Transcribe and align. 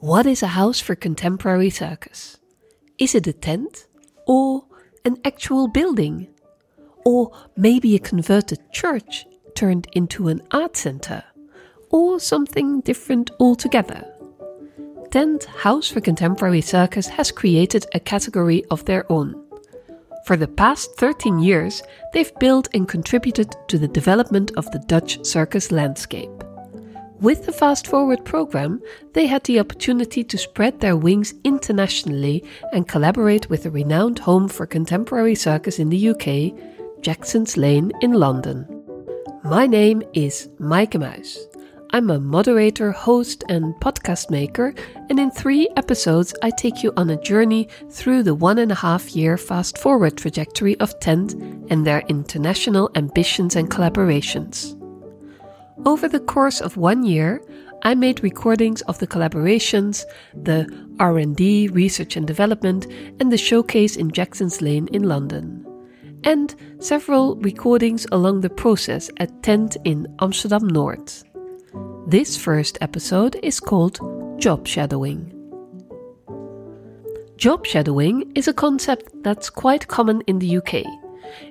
What 0.00 0.26
is 0.26 0.44
a 0.44 0.54
house 0.54 0.78
for 0.78 0.94
contemporary 0.94 1.70
circus? 1.70 2.38
Is 2.98 3.16
it 3.16 3.26
a 3.26 3.32
tent? 3.32 3.88
Or 4.28 4.64
an 5.04 5.16
actual 5.24 5.66
building? 5.66 6.28
Or 7.04 7.32
maybe 7.56 7.96
a 7.96 7.98
converted 7.98 8.60
church 8.70 9.26
turned 9.56 9.88
into 9.94 10.28
an 10.28 10.42
art 10.52 10.76
center? 10.76 11.24
Or 11.90 12.20
something 12.20 12.80
different 12.82 13.32
altogether? 13.40 14.04
Tent 15.10 15.46
House 15.46 15.88
for 15.88 16.00
Contemporary 16.00 16.60
Circus 16.60 17.08
has 17.08 17.32
created 17.32 17.84
a 17.92 17.98
category 17.98 18.64
of 18.70 18.84
their 18.84 19.10
own. 19.10 19.34
For 20.26 20.36
the 20.36 20.46
past 20.46 20.94
13 20.98 21.40
years, 21.40 21.82
they've 22.12 22.38
built 22.38 22.68
and 22.72 22.86
contributed 22.88 23.56
to 23.66 23.78
the 23.78 23.88
development 23.88 24.52
of 24.56 24.70
the 24.70 24.78
Dutch 24.78 25.26
circus 25.26 25.72
landscape. 25.72 26.30
With 27.20 27.46
the 27.46 27.52
Fast 27.52 27.88
Forward 27.88 28.24
program, 28.24 28.80
they 29.12 29.26
had 29.26 29.42
the 29.42 29.58
opportunity 29.58 30.22
to 30.22 30.38
spread 30.38 30.78
their 30.78 30.96
wings 30.96 31.34
internationally 31.42 32.44
and 32.72 32.86
collaborate 32.86 33.50
with 33.50 33.64
the 33.64 33.72
renowned 33.72 34.20
home 34.20 34.46
for 34.46 34.66
contemporary 34.66 35.34
circus 35.34 35.80
in 35.80 35.88
the 35.88 36.10
UK, 36.10 36.54
Jackson's 37.02 37.56
Lane 37.56 37.90
in 38.02 38.12
London. 38.12 38.66
My 39.42 39.66
name 39.66 40.04
is 40.14 40.48
Maaike 40.60 40.92
Muis. 40.92 41.38
I'm 41.90 42.08
a 42.08 42.20
moderator, 42.20 42.92
host, 42.92 43.42
and 43.48 43.74
podcast 43.80 44.30
maker, 44.30 44.72
and 45.10 45.18
in 45.18 45.32
three 45.32 45.68
episodes, 45.76 46.32
I 46.44 46.50
take 46.50 46.84
you 46.84 46.92
on 46.96 47.10
a 47.10 47.20
journey 47.20 47.66
through 47.90 48.22
the 48.22 48.34
one 48.36 48.58
and 48.58 48.70
a 48.70 48.76
half 48.76 49.16
year 49.16 49.36
fast 49.36 49.76
forward 49.78 50.16
trajectory 50.16 50.78
of 50.78 51.00
Tent 51.00 51.32
and 51.68 51.84
their 51.84 52.02
international 52.08 52.90
ambitions 52.94 53.56
and 53.56 53.68
collaborations. 53.68 54.77
Over 55.86 56.08
the 56.08 56.20
course 56.20 56.60
of 56.60 56.76
one 56.76 57.04
year, 57.04 57.40
I 57.82 57.94
made 57.94 58.22
recordings 58.22 58.82
of 58.82 58.98
the 58.98 59.06
collaborations, 59.06 60.04
the 60.34 60.66
R&D, 60.98 61.68
research 61.68 62.16
and 62.16 62.26
development, 62.26 62.86
and 63.20 63.30
the 63.30 63.38
showcase 63.38 63.96
in 63.96 64.10
Jackson's 64.10 64.60
Lane 64.60 64.88
in 64.88 65.04
London. 65.04 65.64
And 66.24 66.54
several 66.80 67.36
recordings 67.36 68.06
along 68.10 68.40
the 68.40 68.50
process 68.50 69.08
at 69.18 69.42
Tent 69.42 69.76
in 69.84 70.12
Amsterdam 70.20 70.66
North. 70.66 71.22
This 72.08 72.36
first 72.36 72.78
episode 72.80 73.38
is 73.42 73.60
called 73.60 74.00
Job 74.40 74.66
Shadowing. 74.66 75.32
Job 77.36 77.64
shadowing 77.64 78.32
is 78.34 78.48
a 78.48 78.52
concept 78.52 79.12
that's 79.22 79.48
quite 79.48 79.86
common 79.86 80.22
in 80.22 80.40
the 80.40 80.56
UK. 80.56 80.82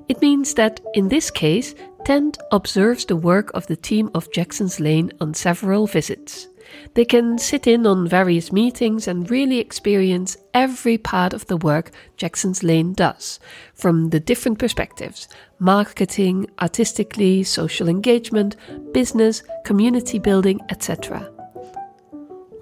It 0.10 0.22
means 0.22 0.56
that, 0.56 0.82
in 0.94 1.08
this 1.08 1.32
case, 1.32 1.76
Tent 2.08 2.38
observes 2.54 3.04
the 3.04 3.18
work 3.18 3.52
of 3.54 3.68
the 3.68 3.76
team 3.76 4.10
of 4.16 4.32
Jackson's 4.32 4.80
Lane 4.80 5.12
on 5.20 5.34
several 5.34 5.88
visits. 5.88 6.48
They 6.94 7.04
can 7.04 7.38
sit 7.38 7.68
in 7.68 7.86
on 7.86 8.08
various 8.08 8.50
meetings 8.50 9.10
and 9.10 9.30
really 9.30 9.60
experience 9.60 10.38
every 10.54 10.98
part 10.98 11.34
of 11.34 11.46
the 11.48 11.58
work 11.58 11.92
Jackson's 12.16 12.64
Lane 12.64 12.94
does, 12.94 13.42
from 13.74 14.12
the 14.12 14.22
different 14.22 14.58
perspectives 14.58 15.28
marketing, 15.60 16.48
artistically, 16.62 17.44
social 17.44 17.90
engagement, 17.90 18.56
business, 18.94 19.44
community 19.66 20.18
building, 20.18 20.62
etc. 20.70 21.30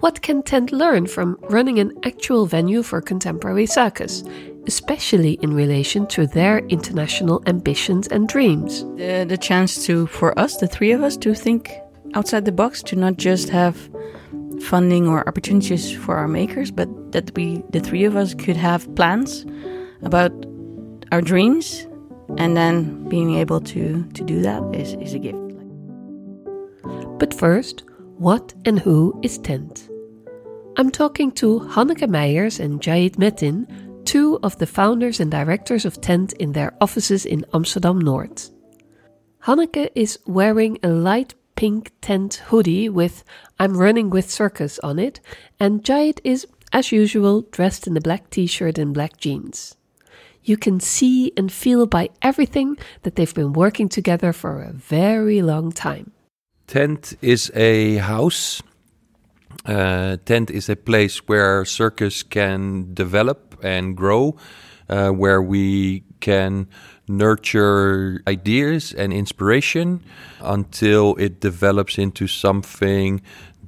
What 0.00 0.20
can 0.20 0.42
Tent 0.42 0.72
learn 0.72 1.06
from 1.06 1.38
running 1.48 1.78
an 1.78 1.98
actual 2.04 2.44
venue 2.46 2.82
for 2.82 3.00
contemporary 3.00 3.64
circus, 3.64 4.22
especially 4.66 5.38
in 5.40 5.54
relation 5.54 6.06
to 6.08 6.26
their 6.26 6.58
international 6.66 7.42
ambitions 7.46 8.06
and 8.08 8.28
dreams? 8.28 8.84
The, 8.96 9.24
the 9.26 9.38
chance 9.38 9.86
to, 9.86 10.06
for 10.06 10.38
us, 10.38 10.58
the 10.58 10.66
three 10.66 10.92
of 10.92 11.02
us, 11.02 11.16
to 11.18 11.34
think 11.34 11.72
outside 12.14 12.44
the 12.44 12.52
box, 12.52 12.82
to 12.84 12.96
not 12.96 13.16
just 13.16 13.48
have 13.48 13.88
funding 14.60 15.08
or 15.08 15.26
opportunities 15.26 15.90
for 15.92 16.16
our 16.16 16.28
makers, 16.28 16.70
but 16.70 16.88
that 17.12 17.34
we, 17.34 17.62
the 17.70 17.80
three 17.80 18.04
of 18.04 18.16
us, 18.16 18.34
could 18.34 18.56
have 18.56 18.94
plans 18.96 19.46
about 20.02 20.32
our 21.10 21.22
dreams, 21.22 21.86
and 22.36 22.54
then 22.54 23.08
being 23.08 23.34
able 23.36 23.60
to 23.60 24.04
to 24.12 24.24
do 24.24 24.42
that 24.42 24.62
is, 24.74 24.94
is 24.94 25.14
a 25.14 25.18
gift. 25.18 25.38
But 27.18 27.32
first, 27.32 27.84
what 28.18 28.54
and 28.64 28.78
who 28.78 29.18
is 29.22 29.36
Tent? 29.38 29.90
I'm 30.78 30.90
talking 30.90 31.30
to 31.32 31.60
Hanneke 31.60 32.08
Meijers 32.08 32.60
and 32.60 32.80
Jahid 32.80 33.16
Metin, 33.16 34.04
two 34.06 34.38
of 34.42 34.56
the 34.56 34.66
founders 34.66 35.20
and 35.20 35.30
directors 35.30 35.84
of 35.84 36.00
Tent 36.00 36.32
in 36.34 36.52
their 36.52 36.74
offices 36.80 37.26
in 37.26 37.44
Amsterdam 37.52 37.98
North. 37.98 38.50
Hanneke 39.44 39.90
is 39.94 40.18
wearing 40.26 40.78
a 40.82 40.88
light 40.88 41.34
pink 41.56 41.92
tent 42.00 42.42
hoodie 42.46 42.88
with 42.88 43.22
I'm 43.58 43.76
running 43.76 44.08
with 44.08 44.30
circus 44.30 44.78
on 44.78 44.98
it, 44.98 45.20
and 45.60 45.84
Jahid 45.84 46.20
is, 46.24 46.46
as 46.72 46.92
usual, 46.92 47.42
dressed 47.42 47.86
in 47.86 47.96
a 47.98 48.00
black 48.00 48.30
t 48.30 48.46
shirt 48.46 48.78
and 48.78 48.94
black 48.94 49.18
jeans. 49.18 49.76
You 50.42 50.56
can 50.56 50.80
see 50.80 51.32
and 51.36 51.52
feel 51.52 51.86
by 51.86 52.08
everything 52.22 52.78
that 53.02 53.16
they've 53.16 53.34
been 53.34 53.52
working 53.52 53.90
together 53.90 54.32
for 54.32 54.62
a 54.62 54.72
very 54.72 55.42
long 55.42 55.70
time. 55.70 56.12
Tent 56.66 57.14
is 57.22 57.50
a 57.54 57.96
house. 57.96 58.62
Uh, 59.64 60.16
tent 60.24 60.50
is 60.50 60.68
a 60.68 60.76
place 60.76 61.18
where 61.28 61.64
circus 61.64 62.22
can 62.22 62.92
develop 62.92 63.56
and 63.62 63.96
grow, 63.96 64.36
uh, 64.88 65.10
where 65.10 65.40
we 65.40 66.02
can 66.20 66.68
nurture 67.08 68.20
ideas 68.26 68.92
and 68.92 69.12
inspiration 69.12 70.02
until 70.40 71.14
it 71.16 71.40
develops 71.40 71.98
into 71.98 72.26
something 72.26 73.22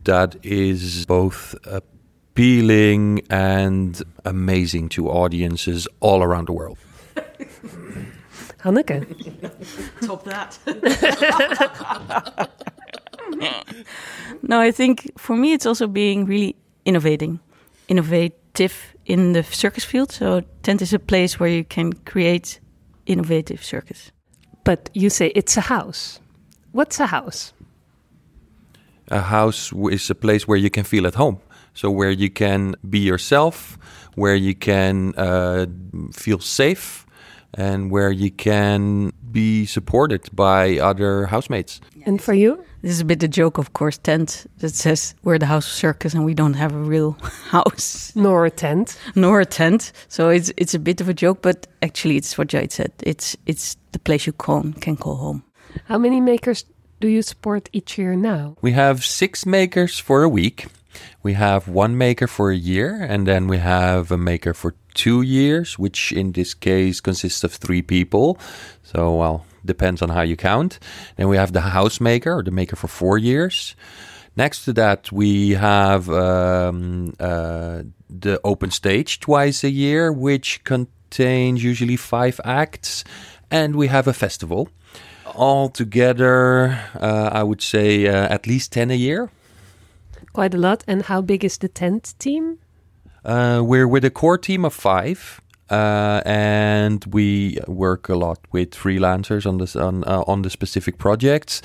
that 0.05 0.37
is 0.43 1.07
both 1.07 1.55
appealing 1.65 3.21
and 3.31 4.03
amazing 4.25 4.89
to 4.89 5.09
audiences 5.09 5.87
all 6.01 6.23
around 6.23 6.49
the 6.49 6.53
world. 6.53 6.79
Hanneke. 8.59 9.07
Top 10.07 10.25
that. 10.25 10.59
no, 14.43 14.61
I 14.61 14.71
think 14.71 15.13
for 15.19 15.37
me 15.37 15.53
it's 15.53 15.67
also 15.67 15.87
being 15.87 16.27
really 16.27 16.57
innovating, 16.85 17.41
innovative 17.89 18.95
in 19.07 19.33
the 19.33 19.43
circus 19.43 19.85
field. 19.85 20.13
So 20.13 20.43
tent 20.63 20.83
is 20.83 20.93
a 20.93 20.99
place 20.99 21.41
where 21.41 21.49
you 21.49 21.65
can 21.65 21.93
create 21.93 22.61
innovative 23.07 23.65
circus. 23.65 24.13
But 24.65 24.91
you 24.95 25.11
say 25.11 25.33
it's 25.35 25.57
a 25.57 25.63
house. 25.63 26.21
What's 26.73 27.01
a 27.01 27.07
house? 27.07 27.53
A 29.11 29.21
house 29.21 29.73
is 29.91 30.11
a 30.11 30.15
place 30.15 30.47
where 30.47 30.59
you 30.59 30.71
can 30.71 30.85
feel 30.85 31.07
at 31.07 31.15
home. 31.15 31.39
So 31.73 31.91
where 31.91 32.11
you 32.11 32.29
can 32.29 32.75
be 32.91 32.99
yourself, 32.99 33.79
where 34.15 34.35
you 34.35 34.55
can 34.55 35.15
uh, 35.17 35.67
feel 36.13 36.41
safe, 36.41 37.07
and 37.55 37.91
where 37.91 38.11
you 38.11 38.31
can 38.31 39.13
be 39.31 39.67
supported 39.67 40.29
by 40.33 40.79
other 40.79 41.27
housemates. 41.27 41.81
And 42.07 42.21
for 42.21 42.35
you? 42.35 42.65
This 42.83 42.93
is 42.93 43.01
a 43.01 43.05
bit 43.05 43.23
a 43.23 43.29
joke, 43.29 43.59
of 43.59 43.73
course, 43.73 43.99
tent 43.99 44.47
that 44.59 44.75
says 44.75 45.15
we're 45.23 45.39
the 45.39 45.47
house 45.47 45.67
of 45.67 45.73
circus 45.73 46.15
and 46.15 46.25
we 46.25 46.35
don't 46.35 46.55
have 46.55 46.75
a 46.75 46.79
real 46.79 47.13
house. 47.51 48.13
Nor 48.15 48.47
a 48.47 48.51
tent. 48.51 48.99
Nor 49.15 49.41
a 49.41 49.47
tent. 49.47 49.93
So 50.09 50.29
it's 50.29 50.53
it's 50.57 50.75
a 50.75 50.79
bit 50.79 51.01
of 51.01 51.09
a 51.09 51.15
joke, 51.15 51.43
but 51.43 51.67
actually 51.83 52.17
it's 52.17 52.39
what 52.39 52.49
Jade 52.49 52.73
said. 52.73 52.93
It's 53.03 53.37
it's 53.47 53.77
the 53.93 53.99
place 53.99 54.27
you 54.27 54.33
can, 54.33 54.75
can 54.75 54.97
call 54.97 55.17
home. 55.17 55.43
How 55.87 55.99
many 55.99 56.21
makers 56.21 56.65
do 57.01 57.09
you 57.09 57.23
support 57.23 57.69
each 57.73 57.99
year 57.99 58.15
now? 58.17 58.57
We 58.61 58.73
have 58.73 59.05
six 59.05 59.45
makers 59.47 59.99
for 59.99 60.23
a 60.23 60.29
week. 60.29 60.67
We 61.23 61.35
have 61.35 61.69
one 61.69 61.97
maker 61.97 62.27
for 62.27 62.51
a 62.51 62.57
year, 62.57 63.01
and 63.03 63.27
then 63.27 63.49
we 63.49 63.59
have 63.59 64.11
a 64.11 64.19
maker 64.19 64.55
for 64.55 64.75
two 64.95 65.23
years, 65.23 65.79
which 65.79 66.13
in 66.13 66.33
this 66.33 66.55
case 66.55 67.01
consists 67.01 67.45
of 67.45 67.53
three 67.53 67.83
people. 67.83 68.39
So, 68.83 69.15
well, 69.15 69.45
depends 69.65 70.03
on 70.03 70.09
how 70.09 70.23
you 70.23 70.37
count. 70.37 70.79
Then 71.17 71.29
we 71.29 71.37
have 71.37 71.53
the 71.53 71.61
house 71.61 72.01
maker 72.01 72.33
or 72.39 72.43
the 72.43 72.51
maker 72.51 72.77
for 72.77 72.89
four 72.89 73.19
years. 73.19 73.77
Next 74.37 74.65
to 74.67 74.73
that, 74.75 75.11
we 75.11 75.51
have 75.51 76.09
um, 76.09 77.13
uh, 77.19 77.83
the 78.09 78.41
open 78.45 78.71
stage 78.71 79.21
twice 79.21 79.65
a 79.65 79.71
year, 79.71 80.13
which 80.13 80.63
contains 80.65 81.65
usually 81.65 81.97
five 81.97 82.41
acts, 82.45 83.05
and 83.51 83.75
we 83.75 83.89
have 83.89 84.07
a 84.07 84.13
festival. 84.13 84.69
All 85.35 85.69
together, 85.69 86.81
uh, 86.95 87.31
I 87.33 87.43
would 87.43 87.63
say 87.63 88.07
uh, 88.07 88.33
at 88.33 88.47
least 88.47 88.73
10 88.73 88.91
a 88.91 88.95
year. 88.95 89.31
Quite 90.33 90.55
a 90.55 90.59
lot. 90.59 90.85
And 90.87 91.03
how 91.03 91.21
big 91.21 91.45
is 91.45 91.59
the 91.59 91.69
tent 91.69 92.15
team? 92.19 92.59
Uh, 93.25 93.63
we're 93.65 93.89
with 93.89 94.05
a 94.05 94.11
core 94.11 94.39
team 94.39 94.65
of 94.65 94.75
five. 94.75 95.41
Uh, 95.71 96.23
and 96.25 97.05
we 97.11 97.59
work 97.67 98.09
a 98.09 98.15
lot 98.15 98.39
with 98.53 98.71
freelancers 98.71 99.47
on 99.47 99.59
this 99.59 99.77
on 99.77 100.03
uh, 100.05 100.25
on 100.27 100.43
the 100.43 100.51
specific 100.51 100.97
projects. 100.97 101.61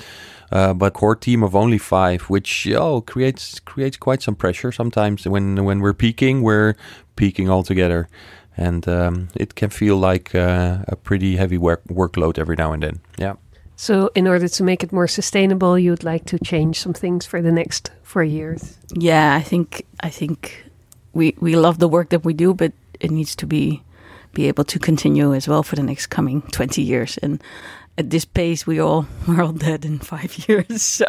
Uh, 0.52 0.74
but 0.74 0.92
core 0.92 1.16
team 1.16 1.42
of 1.42 1.56
only 1.56 1.78
five, 1.78 2.22
which 2.28 2.68
oh 2.76 3.00
creates 3.00 3.60
creates 3.60 3.96
quite 3.96 4.22
some 4.22 4.34
pressure 4.34 4.70
sometimes. 4.70 5.26
When 5.26 5.64
when 5.64 5.80
we're 5.80 5.94
peaking, 5.94 6.42
we're 6.42 6.74
peaking 7.16 7.48
all 7.48 7.62
together, 7.62 8.08
and 8.56 8.86
um, 8.86 9.28
it 9.34 9.54
can 9.54 9.70
feel 9.70 9.96
like 9.96 10.34
uh, 10.34 10.84
a 10.86 10.96
pretty 10.96 11.36
heavy 11.36 11.56
work 11.56 11.82
workload 11.88 12.38
every 12.38 12.56
now 12.56 12.72
and 12.72 12.82
then. 12.82 13.00
Yeah. 13.16 13.36
So, 13.76 14.10
in 14.14 14.28
order 14.28 14.48
to 14.48 14.62
make 14.62 14.84
it 14.84 14.92
more 14.92 15.08
sustainable, 15.08 15.78
you 15.78 15.90
would 15.90 16.04
like 16.04 16.26
to 16.26 16.38
change 16.38 16.80
some 16.80 16.92
things 16.92 17.26
for 17.26 17.42
the 17.42 17.50
next 17.50 17.90
four 18.02 18.22
years. 18.22 18.78
Yeah, 18.94 19.34
I 19.34 19.42
think 19.42 19.84
I 20.00 20.10
think 20.10 20.64
we 21.12 21.34
we 21.40 21.56
love 21.56 21.78
the 21.78 21.88
work 21.88 22.10
that 22.10 22.24
we 22.24 22.34
do, 22.34 22.54
but 22.54 22.72
it 23.00 23.10
needs 23.10 23.34
to 23.36 23.46
be 23.46 23.82
be 24.32 24.48
able 24.48 24.64
to 24.64 24.78
continue 24.78 25.34
as 25.34 25.48
well 25.48 25.62
for 25.62 25.76
the 25.76 25.82
next 25.82 26.06
coming 26.06 26.42
twenty 26.52 26.82
years. 26.82 27.18
And 27.18 27.42
at 27.98 28.10
this 28.10 28.24
pace, 28.24 28.66
we 28.66 28.78
all 28.78 29.06
we're 29.26 29.42
all 29.42 29.52
dead 29.52 29.84
in 29.84 29.98
five 29.98 30.36
years. 30.48 30.82
So 30.82 31.06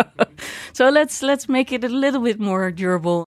so 0.73 0.89
let's 0.89 1.21
let's 1.21 1.47
make 1.47 1.71
it 1.71 1.83
a 1.83 1.89
little 1.89 2.21
bit 2.21 2.39
more 2.39 2.71
durable. 2.71 3.25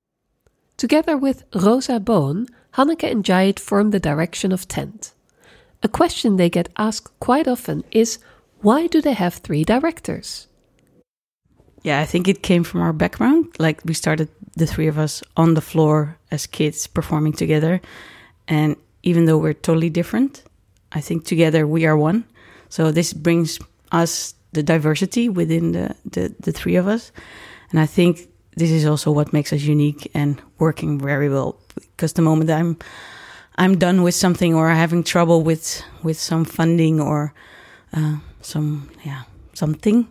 Together 0.77 1.17
with 1.17 1.45
Rosa 1.55 1.99
Boon, 2.01 2.47
Hanneke 2.75 3.11
and 3.11 3.25
Jait 3.25 3.59
form 3.59 3.91
the 3.91 4.01
direction 4.01 4.53
of 4.53 4.69
Tent. 4.69 5.13
A 5.83 5.89
question 5.89 6.37
they 6.37 6.51
get 6.51 6.69
asked 6.77 7.19
quite 7.21 7.49
often 7.49 7.85
is 7.91 8.19
why 8.63 8.87
do 8.87 9.01
they 9.01 9.13
have 9.13 9.35
three 9.35 9.65
directors? 9.65 10.49
Yeah, 11.83 12.01
I 12.01 12.05
think 12.05 12.29
it 12.29 12.43
came 12.43 12.65
from 12.65 12.81
our 12.81 12.93
background. 12.93 13.47
Like 13.59 13.81
we 13.85 13.95
started 13.95 14.29
the 14.57 14.67
three 14.67 14.89
of 14.89 14.99
us 14.99 15.23
on 15.37 15.55
the 15.55 15.61
floor 15.61 16.19
as 16.31 16.47
kids 16.47 16.87
performing 16.87 17.33
together. 17.33 17.81
And 18.49 18.77
even 19.03 19.27
though 19.27 19.39
we're 19.39 19.55
totally 19.55 19.91
different, 19.91 20.43
I 20.93 21.01
think 21.01 21.25
together 21.25 21.67
we 21.67 21.87
are 21.87 21.97
one. 21.97 22.25
So 22.69 22.91
this 22.91 23.13
brings 23.13 23.59
us 23.93 24.35
the 24.53 24.63
diversity 24.63 25.29
within 25.29 25.73
the, 25.73 25.95
the, 26.05 26.35
the 26.41 26.53
three 26.53 26.77
of 26.77 26.89
us. 26.89 27.13
And 27.71 27.79
I 27.79 27.87
think 27.87 28.29
this 28.57 28.71
is 28.71 28.85
also 28.85 29.13
what 29.13 29.33
makes 29.33 29.53
us 29.53 29.63
unique 29.63 30.11
and 30.15 30.43
working 30.59 30.99
very 30.99 31.29
well. 31.29 31.61
Because 31.75 32.15
the 32.15 32.23
moment 32.23 32.51
I'm 32.51 32.77
I'm 33.57 33.77
done 33.77 34.03
with 34.03 34.15
something 34.15 34.55
or 34.55 34.69
having 34.69 35.05
trouble 35.05 35.43
with 35.43 35.83
with 36.03 36.19
some 36.19 36.45
funding 36.45 37.01
or 37.01 37.35
uh, 37.93 38.17
some 38.41 38.91
yeah 39.05 39.23
something, 39.55 40.07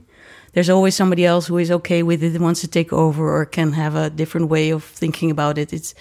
there's 0.53 0.69
always 0.69 0.95
somebody 0.95 1.25
else 1.25 1.47
who 1.47 1.57
is 1.57 1.69
okay 1.69 2.03
with 2.03 2.23
it 2.23 2.33
and 2.33 2.43
wants 2.43 2.61
to 2.61 2.67
take 2.67 2.91
over 2.91 3.29
or 3.29 3.45
can 3.45 3.73
have 3.73 3.95
a 3.95 4.09
different 4.09 4.49
way 4.49 4.71
of 4.71 4.83
thinking 4.83 5.29
about 5.29 5.57
it. 5.57 5.71
It's 5.71 5.93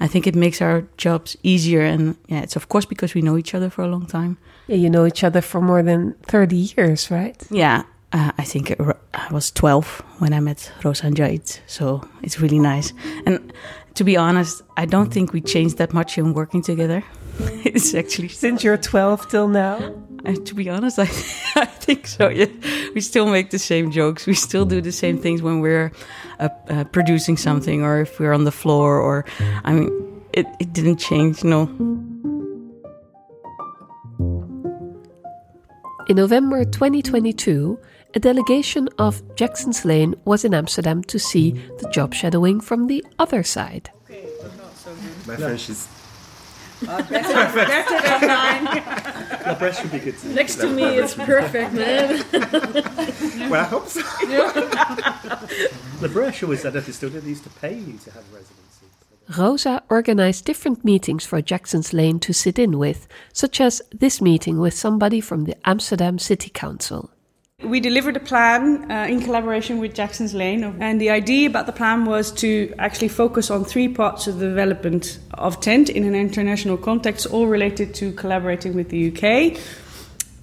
I 0.00 0.06
think 0.06 0.26
it 0.26 0.34
makes 0.34 0.60
our 0.60 0.82
jobs 0.96 1.36
easier 1.42 1.80
and 1.80 2.16
yeah, 2.28 2.42
it's 2.42 2.56
of 2.56 2.68
course 2.68 2.84
because 2.84 3.14
we 3.14 3.22
know 3.22 3.38
each 3.38 3.54
other 3.54 3.70
for 3.70 3.82
a 3.82 3.88
long 3.88 4.06
time. 4.06 4.36
Yeah, 4.66 4.76
you 4.76 4.90
know 4.90 5.06
each 5.06 5.24
other 5.24 5.40
for 5.40 5.60
more 5.60 5.82
than 5.82 6.14
30 6.26 6.56
years, 6.76 7.10
right? 7.10 7.42
Yeah, 7.50 7.84
uh, 8.12 8.32
I 8.36 8.44
think 8.44 8.76
I 9.14 9.32
was 9.32 9.50
12 9.50 10.02
when 10.18 10.32
I 10.32 10.40
met 10.40 10.70
Rosa 10.84 11.06
and 11.06 11.16
Jait, 11.16 11.60
so 11.66 12.06
it's 12.22 12.38
really 12.38 12.58
nice. 12.58 12.92
And 13.26 13.52
to 13.94 14.04
be 14.04 14.16
honest, 14.16 14.62
I 14.76 14.84
don't 14.86 15.12
think 15.12 15.32
we 15.32 15.40
changed 15.40 15.78
that 15.78 15.92
much 15.92 16.18
in 16.18 16.34
working 16.34 16.62
together. 16.62 17.02
it's 17.64 17.94
actually 17.94 18.28
since 18.28 18.62
you're 18.62 18.76
12 18.76 19.28
till 19.28 19.48
now. 19.48 19.94
Uh, 20.24 20.34
to 20.44 20.54
be 20.54 20.68
honest, 20.68 20.98
I, 20.98 21.08
I 21.56 21.68
think 21.94 22.06
so. 22.06 22.28
Yeah, 22.28 22.46
we 22.94 23.00
still 23.00 23.26
make 23.26 23.50
the 23.50 23.58
same 23.58 23.90
jokes. 23.90 24.26
We 24.26 24.34
still 24.34 24.64
do 24.64 24.80
the 24.80 24.92
same 24.92 25.18
things 25.18 25.42
when 25.42 25.60
we're 25.60 25.92
uh, 26.40 26.48
uh, 26.68 26.84
producing 26.84 27.36
something, 27.36 27.82
or 27.82 28.00
if 28.00 28.18
we're 28.18 28.32
on 28.32 28.44
the 28.44 28.52
floor. 28.52 28.98
Or 28.98 29.24
I 29.64 29.72
mean, 29.72 30.22
it, 30.32 30.46
it 30.60 30.72
didn't 30.72 30.96
change. 30.96 31.44
No. 31.44 31.62
In 36.08 36.16
November 36.16 36.64
2022, 36.64 37.78
a 38.14 38.20
delegation 38.20 38.88
of 38.98 39.22
Jackson's 39.36 39.84
Lane 39.84 40.14
was 40.24 40.44
in 40.44 40.52
Amsterdam 40.52 41.02
to 41.04 41.18
see 41.18 41.52
the 41.78 41.88
job 41.90 42.12
shadowing 42.12 42.60
from 42.60 42.86
the 42.86 43.04
other 43.18 43.42
side. 43.42 43.90
My 45.26 45.36
French 45.36 45.70
is. 45.70 46.01
Uh, 46.88 47.02
better, 47.02 47.54
better 47.54 48.02
than 48.02 48.20
mine. 48.26 48.64
My 49.46 49.54
French 49.54 49.80
should 49.80 49.92
be 49.92 49.98
good 49.98 50.18
too. 50.18 50.28
Next 50.34 50.56
to 50.56 50.68
me, 50.68 50.84
it's 50.84 51.14
perfect, 51.14 51.72
man. 51.72 52.24
Well, 53.50 53.60
I 53.60 53.64
hope 53.64 53.88
so. 53.88 54.00
the 56.00 56.08
Bresch 56.08 56.42
always 56.42 56.62
said 56.62 56.72
that 56.72 56.86
they 56.86 56.92
still 56.92 57.10
didn't 57.10 57.28
used 57.28 57.44
to 57.44 57.50
pay 57.50 57.74
you 57.74 57.98
to 57.98 58.10
have 58.10 58.24
residency. 58.32 58.86
Rosa 59.38 59.82
organized 59.88 60.44
different 60.44 60.84
meetings 60.84 61.24
for 61.24 61.40
Jackson's 61.40 61.92
Lane 61.92 62.18
to 62.20 62.32
sit 62.32 62.58
in 62.58 62.78
with, 62.78 63.06
such 63.32 63.60
as 63.60 63.80
this 63.92 64.20
meeting 64.20 64.58
with 64.58 64.74
somebody 64.74 65.20
from 65.20 65.44
the 65.44 65.56
Amsterdam 65.66 66.18
City 66.18 66.50
Council. 66.50 67.10
We 67.64 67.78
delivered 67.78 68.16
a 68.16 68.20
plan 68.20 68.90
uh, 68.90 69.06
in 69.06 69.22
collaboration 69.22 69.78
with 69.78 69.94
Jackson's 69.94 70.34
Lane, 70.34 70.64
and 70.80 71.00
the 71.00 71.10
idea 71.10 71.48
about 71.48 71.66
the 71.66 71.72
plan 71.72 72.04
was 72.04 72.32
to 72.32 72.74
actually 72.78 73.08
focus 73.08 73.50
on 73.50 73.64
three 73.64 73.88
parts 73.88 74.26
of 74.26 74.40
the 74.40 74.48
development 74.48 75.20
of 75.34 75.60
Tent 75.60 75.88
in 75.88 76.04
an 76.04 76.14
international 76.14 76.76
context, 76.76 77.26
all 77.26 77.46
related 77.46 77.94
to 77.94 78.12
collaborating 78.12 78.74
with 78.74 78.88
the 78.88 79.10
UK. 79.10 79.60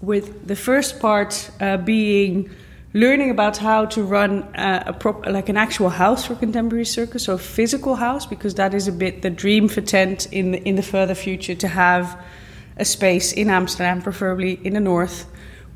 With 0.02 0.48
the 0.48 0.56
first 0.56 1.02
part 1.02 1.52
uh, 1.60 1.76
being 1.76 2.50
learning 2.94 3.32
about 3.32 3.58
how 3.58 3.86
to 3.86 4.04
run 4.04 4.44
uh, 4.56 4.84
a 4.88 4.94
prop- 4.94 5.26
like 5.26 5.50
an 5.50 5.58
actual 5.58 5.90
house 5.90 6.26
for 6.26 6.36
contemporary 6.36 6.86
circus, 6.86 7.26
so 7.26 7.34
a 7.34 7.38
physical 7.38 7.96
house, 7.96 8.26
because 8.26 8.56
that 8.56 8.74
is 8.74 8.88
a 8.88 8.94
bit 8.94 9.24
the 9.24 9.30
dream 9.30 9.68
for 9.68 9.82
Tent 9.82 10.28
in 10.32 10.52
the, 10.52 10.64
in 10.64 10.76
the 10.76 10.84
further 10.84 11.16
future 11.16 11.56
to 11.56 11.68
have 11.68 12.18
a 12.78 12.86
space 12.86 13.34
in 13.34 13.50
Amsterdam, 13.50 14.02
preferably 14.02 14.54
in 14.64 14.74
the 14.74 14.80
north 14.80 15.26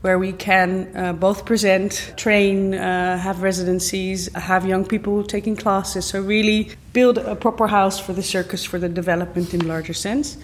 where 0.03 0.19
we 0.19 0.33
can 0.33 0.91
uh, 0.97 1.13
both 1.13 1.45
present, 1.45 2.13
train, 2.17 2.73
uh, 2.73 3.17
have 3.17 3.41
residencies, 3.41 4.29
have 4.35 4.65
young 4.65 4.83
people 4.83 5.23
taking 5.23 5.55
classes. 5.55 6.03
So, 6.03 6.21
really 6.21 6.71
build 6.91 7.17
a 7.17 7.37
proper 7.37 7.67
house 7.67 8.01
for 8.01 8.11
the 8.11 8.21
circus 8.21 8.65
for 8.65 8.77
the 8.77 8.89
development 8.89 9.53
in 9.53 9.65
larger 9.65 9.93
sense. 9.93 10.35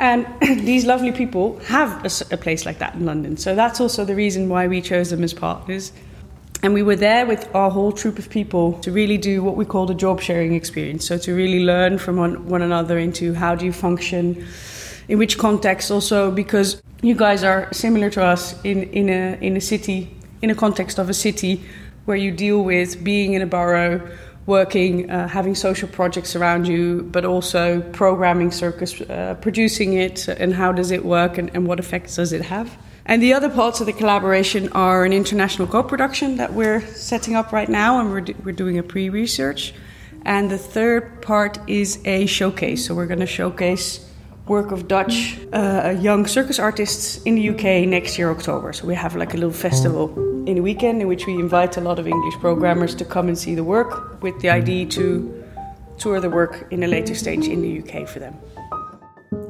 And 0.00 0.26
these 0.40 0.84
lovely 0.84 1.12
people 1.12 1.56
have 1.66 2.04
a, 2.04 2.34
a, 2.34 2.36
place 2.36 2.66
like 2.66 2.80
that 2.80 2.96
in 2.96 3.06
London. 3.06 3.36
So, 3.36 3.54
that's 3.54 3.80
also 3.80 4.04
the 4.04 4.16
reason 4.16 4.48
why 4.48 4.66
we 4.66 4.82
chose 4.82 5.10
them 5.10 5.22
as 5.22 5.32
partners. 5.32 5.92
And 6.64 6.74
we 6.74 6.82
were 6.82 6.96
there 6.96 7.26
with 7.26 7.48
our 7.54 7.70
whole 7.70 7.92
troop 7.92 8.18
of 8.18 8.28
people 8.28 8.72
to 8.80 8.90
really 8.90 9.18
do 9.18 9.40
what 9.40 9.54
we 9.54 9.64
call 9.64 9.86
the 9.86 9.94
job 9.94 10.20
sharing 10.20 10.52
experience. 10.52 11.06
So, 11.06 11.16
to 11.16 11.32
really 11.32 11.62
learn 11.62 11.98
from 11.98 12.16
one, 12.16 12.48
one 12.48 12.60
another 12.60 12.98
into 12.98 13.34
how 13.34 13.54
do 13.54 13.66
you 13.66 13.72
function 13.72 14.44
in 15.08 15.18
which 15.18 15.38
context 15.38 15.90
also 15.90 16.30
because 16.30 16.82
you 17.02 17.14
guys 17.14 17.44
are 17.44 17.68
similar 17.72 18.10
to 18.10 18.22
us 18.22 18.54
in, 18.64 18.84
in 18.84 19.08
a 19.08 19.38
in 19.40 19.56
a 19.56 19.60
city 19.60 20.10
in 20.42 20.50
a 20.50 20.54
context 20.54 20.98
of 20.98 21.08
a 21.08 21.14
city 21.14 21.62
where 22.04 22.16
you 22.16 22.30
deal 22.30 22.62
with 22.62 23.02
being 23.02 23.34
in 23.34 23.42
a 23.42 23.46
borough 23.46 24.00
working 24.46 25.10
uh, 25.10 25.26
having 25.28 25.54
social 25.54 25.88
projects 25.88 26.36
around 26.36 26.66
you 26.66 27.02
but 27.12 27.24
also 27.24 27.80
programming 27.92 28.50
circus 28.50 29.00
uh, 29.02 29.34
producing 29.40 29.94
it 29.94 30.28
and 30.28 30.54
how 30.54 30.72
does 30.72 30.90
it 30.90 31.04
work 31.04 31.38
and, 31.38 31.50
and 31.54 31.66
what 31.66 31.78
effects 31.78 32.16
does 32.16 32.32
it 32.32 32.42
have? 32.42 32.76
And 33.08 33.22
the 33.22 33.34
other 33.34 33.48
parts 33.48 33.80
of 33.80 33.86
the 33.86 33.92
collaboration 33.92 34.68
are 34.72 35.04
an 35.04 35.12
international 35.12 35.68
co-production 35.68 36.38
that 36.38 36.52
we're 36.52 36.80
setting 36.80 37.36
up 37.36 37.52
right 37.52 37.68
now 37.68 38.00
and 38.00 38.10
we're, 38.10 38.24
we're 38.44 38.52
doing 38.52 38.78
a 38.78 38.82
pre-research. 38.82 39.72
And 40.24 40.50
the 40.50 40.58
third 40.58 41.22
part 41.22 41.56
is 41.68 42.00
a 42.04 42.26
showcase. 42.26 42.84
So 42.84 42.96
we're 42.96 43.06
going 43.06 43.20
to 43.20 43.26
showcase 43.26 44.05
work 44.46 44.70
of 44.70 44.86
Dutch 44.86 45.38
uh, 45.52 45.96
young 46.00 46.26
circus 46.26 46.58
artists 46.58 47.22
in 47.24 47.34
the 47.34 47.50
UK 47.50 47.88
next 47.88 48.18
year, 48.18 48.30
October. 48.30 48.72
So 48.72 48.86
we 48.86 48.94
have 48.94 49.16
like 49.16 49.34
a 49.34 49.36
little 49.36 49.52
festival 49.52 50.14
in 50.46 50.54
the 50.54 50.60
weekend 50.60 51.02
in 51.02 51.08
which 51.08 51.26
we 51.26 51.34
invite 51.34 51.76
a 51.76 51.80
lot 51.80 51.98
of 51.98 52.06
English 52.06 52.34
programmers 52.36 52.94
to 52.96 53.04
come 53.04 53.28
and 53.28 53.36
see 53.36 53.54
the 53.54 53.64
work 53.64 54.22
with 54.22 54.38
the 54.40 54.48
idea 54.48 54.86
to 54.86 55.44
tour 55.98 56.20
the 56.20 56.30
work 56.30 56.66
in 56.70 56.82
a 56.84 56.86
later 56.86 57.14
stage 57.14 57.48
in 57.48 57.60
the 57.62 57.80
UK 57.80 58.08
for 58.08 58.20
them. 58.20 58.36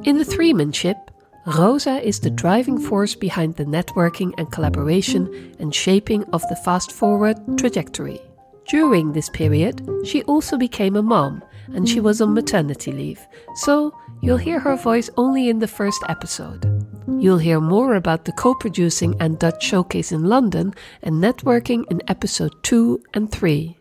In 0.03 0.17
the 0.17 0.25
threemanship, 0.25 1.11
Rosa 1.45 2.01
is 2.01 2.19
the 2.19 2.29
driving 2.29 2.79
force 2.79 3.15
behind 3.15 3.55
the 3.55 3.65
networking 3.65 4.33
and 4.37 4.51
collaboration 4.51 5.55
and 5.59 5.73
shaping 5.73 6.23
of 6.33 6.41
the 6.49 6.55
fast 6.55 6.91
forward 6.91 7.37
trajectory. 7.57 8.19
During 8.67 9.13
this 9.13 9.29
period, 9.29 9.87
she 10.03 10.23
also 10.23 10.57
became 10.57 10.97
a 10.97 11.01
mom 11.01 11.41
and 11.73 11.87
she 11.87 11.99
was 11.99 12.21
on 12.21 12.33
maternity 12.33 12.91
leave, 12.91 13.25
so 13.55 13.93
you'll 14.21 14.37
hear 14.37 14.59
her 14.59 14.75
voice 14.75 15.09
only 15.17 15.49
in 15.49 15.59
the 15.59 15.67
first 15.67 16.01
episode. 16.09 16.65
You'll 17.07 17.37
hear 17.37 17.59
more 17.59 17.95
about 17.95 18.25
the 18.25 18.31
co 18.31 18.53
producing 18.53 19.15
and 19.19 19.39
Dutch 19.39 19.63
showcase 19.63 20.11
in 20.11 20.25
London 20.25 20.73
and 21.01 21.23
networking 21.23 21.83
in 21.89 22.01
episode 22.07 22.53
2 22.63 23.01
and 23.13 23.31
3. 23.31 23.77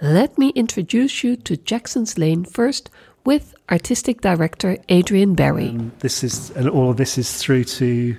Let 0.00 0.38
me 0.38 0.48
introduce 0.50 1.22
you 1.22 1.36
to 1.36 1.56
Jackson's 1.56 2.18
Lane 2.18 2.44
first 2.44 2.90
with 3.24 3.54
artistic 3.70 4.20
director 4.20 4.78
Adrian 4.88 5.34
Berry. 5.34 5.68
Um, 5.68 5.92
this 6.00 6.24
is, 6.24 6.50
and 6.50 6.68
all 6.68 6.90
of 6.90 6.96
this 6.96 7.18
is 7.18 7.36
through 7.36 7.64
to 7.64 8.16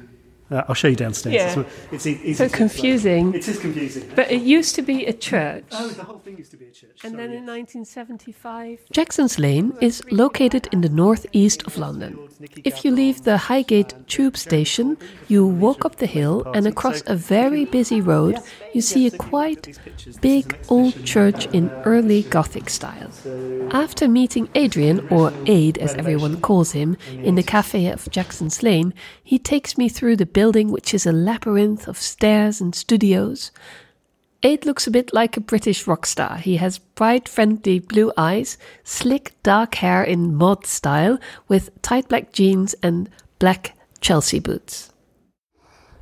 uh, 0.54 0.64
I'll 0.68 0.76
show 0.76 0.88
you 0.88 0.96
downstairs. 0.96 1.56
Yeah. 1.56 1.64
It's, 1.92 2.06
it's 2.06 2.38
so 2.38 2.50
confusing. 2.50 3.34
It 3.34 3.48
is 3.48 3.60
confusing. 3.60 4.04
But 4.16 4.32
it 4.32 4.42
used 4.42 4.76
to 4.76 4.82
be 4.82 5.06
a 5.06 5.14
church. 5.14 5.66
Oh, 5.72 5.88
the 5.88 6.04
whole 6.04 6.20
thing 6.20 6.38
used 6.38 6.52
to 6.52 6.58
be 6.58 6.68
a 6.68 6.72
church. 6.72 6.98
And 7.04 7.14
Sorry, 7.14 7.28
then 7.28 7.30
in 7.40 7.46
1975. 7.46 8.80
Jackson's 8.92 9.40
Lane 9.40 9.74
is 9.82 10.04
located 10.12 10.68
in 10.72 10.82
the 10.82 10.90
northeast 10.90 11.64
of 11.68 11.78
London. 11.78 12.12
If 12.64 12.86
you 12.86 12.92
leave 12.92 13.24
the 13.24 13.38
Highgate 13.38 13.94
tube 14.08 14.38
station, 14.38 14.98
you 15.28 15.48
walk 15.48 15.86
up 15.86 15.96
the 15.98 16.06
hill 16.06 16.44
and 16.54 16.68
across 16.68 17.02
a 17.08 17.16
very 17.16 17.66
busy 17.66 18.02
road, 18.02 18.38
you 18.74 18.82
see 18.82 19.08
a 19.08 19.12
quite 19.12 19.78
big 20.22 20.58
old 20.70 21.06
church 21.06 21.46
in 21.48 21.70
early 21.86 22.24
Gothic 22.24 22.70
style. 22.70 23.12
After 23.72 24.08
meeting 24.08 24.50
Adrian, 24.56 25.08
or 25.10 25.32
Ade 25.46 25.78
as 25.78 25.94
everyone 25.94 26.42
calls 26.42 26.72
him, 26.72 26.98
in 27.12 27.36
the 27.36 27.44
cafe 27.44 27.88
of 27.88 28.10
Jackson's 28.10 28.64
Lane, 28.64 28.94
he 29.24 29.38
takes 29.40 29.78
me 29.78 29.90
through 29.90 30.18
the 30.18 30.26
building, 30.26 30.72
which 30.72 30.94
is 30.94 31.06
a 31.06 31.12
labyrinth 31.12 31.88
of 31.88 31.98
stairs 31.98 32.60
and 32.60 32.74
studios. 32.74 33.52
Ade 34.46 34.66
looks 34.66 34.88
a 34.88 34.92
bit 34.92 35.14
like 35.14 35.38
a 35.38 35.42
British 35.42 35.88
rock 35.88 36.06
star. 36.06 36.38
He 36.38 36.58
has 36.58 36.78
bright, 36.78 37.30
friendly 37.30 37.80
blue 37.80 38.12
eyes, 38.18 38.58
slick, 38.84 39.36
dark 39.42 39.76
hair 39.76 40.04
in 40.04 40.36
mod 40.36 40.66
style, 40.66 41.18
with 41.48 41.70
tight 41.82 42.10
black 42.10 42.34
jeans 42.34 42.76
and 42.84 43.10
black 43.40 43.78
Chelsea 44.02 44.40
boots. 44.40 44.92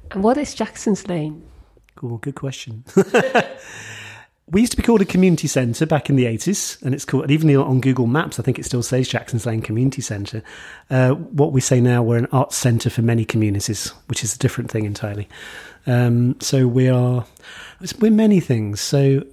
And 0.09 0.23
what 0.23 0.37
is 0.37 0.55
Jackson's 0.55 1.07
Lane? 1.07 1.43
Cool, 2.01 2.17
good 2.17 2.33
question. 2.33 2.83
we 4.47 4.61
used 4.61 4.71
to 4.71 4.77
be 4.77 4.81
called 4.81 5.01
a 5.01 5.05
community 5.05 5.47
centre 5.47 5.85
back 5.85 6.09
in 6.09 6.15
the 6.15 6.25
80s, 6.25 6.81
and 6.81 6.95
it's 6.95 7.05
called, 7.05 7.29
even 7.29 7.55
on 7.55 7.79
Google 7.79 8.07
Maps, 8.07 8.39
I 8.39 8.41
think 8.41 8.57
it 8.57 8.65
still 8.65 8.81
says 8.81 9.07
Jackson's 9.07 9.45
Lane 9.45 9.61
Community 9.61 10.01
Centre. 10.01 10.41
Uh, 10.89 11.11
what 11.11 11.51
we 11.51 11.61
say 11.61 11.79
now, 11.79 12.01
we're 12.01 12.17
an 12.17 12.25
arts 12.31 12.57
centre 12.57 12.89
for 12.89 13.03
many 13.03 13.23
communities, 13.23 13.89
which 14.07 14.23
is 14.23 14.33
a 14.33 14.39
different 14.39 14.71
thing 14.71 14.85
entirely. 14.85 15.29
Um, 15.85 16.37
so 16.41 16.65
we 16.65 16.89
are, 16.89 17.23
we're 17.99 18.09
many 18.09 18.39
things. 18.39 18.81
So 18.81 19.23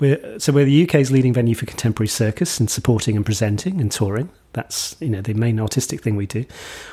we're, 0.00 0.38
so 0.38 0.52
we're 0.52 0.64
the 0.64 0.84
UK's 0.84 1.10
leading 1.10 1.32
venue 1.32 1.54
for 1.54 1.66
contemporary 1.66 2.08
circus 2.08 2.58
and 2.58 2.70
supporting 2.70 3.16
and 3.16 3.24
presenting 3.24 3.80
and 3.80 3.92
touring. 3.92 4.30
That's 4.52 4.96
you 4.98 5.08
know 5.08 5.20
the 5.20 5.34
main 5.34 5.60
artistic 5.60 6.02
thing 6.02 6.16
we 6.16 6.26
do. 6.26 6.44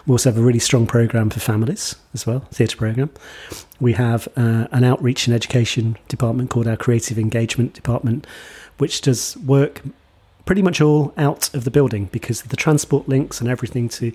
We 0.05 0.11
also 0.11 0.29
have 0.29 0.37
a 0.37 0.43
really 0.43 0.59
strong 0.59 0.85
program 0.85 1.29
for 1.29 1.39
families 1.39 1.95
as 2.13 2.27
well, 2.27 2.41
theatre 2.51 2.77
program. 2.77 3.09
We 3.79 3.93
have 3.93 4.27
uh, 4.37 4.67
an 4.71 4.83
outreach 4.83 5.25
and 5.25 5.35
education 5.35 5.97
department 6.07 6.51
called 6.51 6.67
our 6.67 6.77
creative 6.77 7.17
engagement 7.17 7.73
department, 7.73 8.27
which 8.77 9.01
does 9.01 9.35
work 9.37 9.81
pretty 10.45 10.61
much 10.61 10.81
all 10.81 11.13
out 11.17 11.53
of 11.53 11.63
the 11.63 11.71
building 11.71 12.05
because 12.11 12.41
of 12.41 12.49
the 12.49 12.57
transport 12.57 13.09
links 13.09 13.41
and 13.41 13.49
everything 13.49 13.89
to 13.89 14.11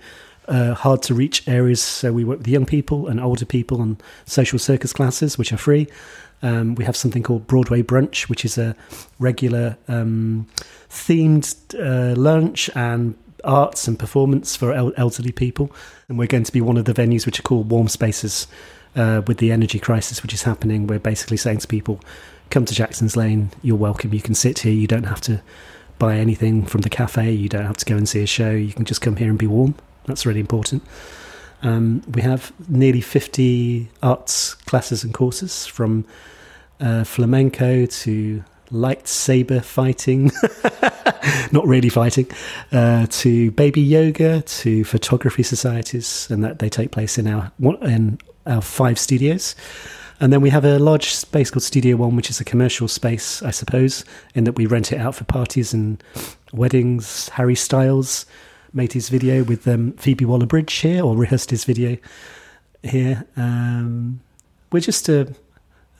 uh, 0.48 0.74
hard 0.74 1.02
to 1.02 1.14
reach 1.14 1.46
areas. 1.48 1.82
So 1.82 2.12
we 2.12 2.24
work 2.24 2.38
with 2.38 2.48
young 2.48 2.66
people 2.66 3.08
and 3.08 3.20
older 3.20 3.44
people 3.44 3.80
on 3.80 3.98
social 4.24 4.58
circus 4.58 4.92
classes, 4.92 5.38
which 5.38 5.52
are 5.52 5.58
free. 5.58 5.88
Um, 6.42 6.74
we 6.74 6.84
have 6.84 6.96
something 6.96 7.22
called 7.22 7.46
Broadway 7.46 7.82
Brunch, 7.82 8.28
which 8.28 8.44
is 8.44 8.58
a 8.58 8.74
regular 9.18 9.78
um, 9.88 10.46
themed 10.90 11.54
uh, 11.78 12.18
lunch 12.20 12.68
and 12.74 13.16
arts 13.44 13.88
and 13.88 13.98
performance 13.98 14.56
for 14.56 14.72
el- 14.72 14.92
elderly 14.96 15.32
people. 15.32 15.70
And 16.08 16.18
we're 16.18 16.26
going 16.26 16.44
to 16.44 16.52
be 16.52 16.60
one 16.60 16.76
of 16.76 16.84
the 16.84 16.94
venues 16.94 17.26
which 17.26 17.38
are 17.38 17.42
called 17.42 17.70
Warm 17.70 17.88
Spaces 17.88 18.46
uh, 18.96 19.22
with 19.26 19.38
the 19.38 19.52
energy 19.52 19.78
crisis 19.78 20.22
which 20.22 20.34
is 20.34 20.42
happening. 20.42 20.86
We're 20.86 20.98
basically 20.98 21.36
saying 21.36 21.58
to 21.58 21.68
people, 21.68 22.00
come 22.50 22.64
to 22.64 22.74
Jackson's 22.74 23.16
Lane, 23.16 23.50
you're 23.62 23.76
welcome. 23.76 24.12
You 24.12 24.20
can 24.20 24.34
sit 24.34 24.60
here, 24.60 24.72
you 24.72 24.86
don't 24.86 25.04
have 25.04 25.20
to 25.22 25.40
buy 25.98 26.16
anything 26.16 26.66
from 26.66 26.80
the 26.82 26.90
cafe, 26.90 27.32
you 27.32 27.48
don't 27.48 27.64
have 27.64 27.76
to 27.78 27.84
go 27.84 27.96
and 27.96 28.08
see 28.08 28.22
a 28.22 28.26
show, 28.26 28.50
you 28.50 28.72
can 28.72 28.84
just 28.84 29.00
come 29.00 29.16
here 29.16 29.30
and 29.30 29.38
be 29.38 29.46
warm. 29.46 29.74
That's 30.06 30.26
really 30.26 30.40
important. 30.40 30.82
Um, 31.62 32.02
we 32.12 32.22
have 32.22 32.52
nearly 32.68 33.00
50 33.00 33.88
arts 34.02 34.54
classes 34.54 35.04
and 35.04 35.14
courses 35.14 35.66
from 35.66 36.04
uh, 36.80 37.04
flamenco 37.04 37.86
to 37.86 38.44
lightsaber 38.72 39.62
fighting, 39.62 40.32
not 41.52 41.66
really 41.66 41.88
fighting, 41.88 42.26
uh, 42.72 43.06
to 43.10 43.50
baby 43.52 43.80
yoga, 43.80 44.42
to 44.42 44.84
photography 44.84 45.42
societies, 45.42 46.28
and 46.30 46.42
that 46.42 46.58
they 46.58 46.68
take 46.68 46.90
place 46.90 47.18
in 47.18 47.26
our 47.28 47.52
in 47.82 48.18
our 48.46 48.62
five 48.62 48.98
studios. 48.98 49.54
And 50.20 50.32
then 50.32 50.40
we 50.40 50.50
have 50.50 50.64
a 50.64 50.78
large 50.78 51.14
space 51.14 51.50
called 51.50 51.64
Studio 51.64 51.96
One, 51.96 52.14
which 52.14 52.30
is 52.30 52.40
a 52.40 52.44
commercial 52.44 52.86
space, 52.86 53.42
I 53.42 53.50
suppose, 53.50 54.04
in 54.34 54.44
that 54.44 54.52
we 54.52 54.66
rent 54.66 54.92
it 54.92 54.98
out 54.98 55.16
for 55.16 55.24
parties 55.24 55.74
and 55.74 56.02
weddings. 56.52 57.28
Harry 57.30 57.56
Styles 57.56 58.24
made 58.72 58.92
his 58.92 59.08
video 59.08 59.44
with 59.44 59.66
um, 59.68 59.92
Phoebe 59.92 60.24
Waller 60.24 60.46
Bridge 60.46 60.72
here, 60.74 61.04
or 61.04 61.16
rehearsed 61.16 61.50
his 61.50 61.64
video 61.64 61.96
here. 62.82 63.26
Um, 63.36 64.20
we're 64.70 64.80
just 64.80 65.08
a, 65.08 65.34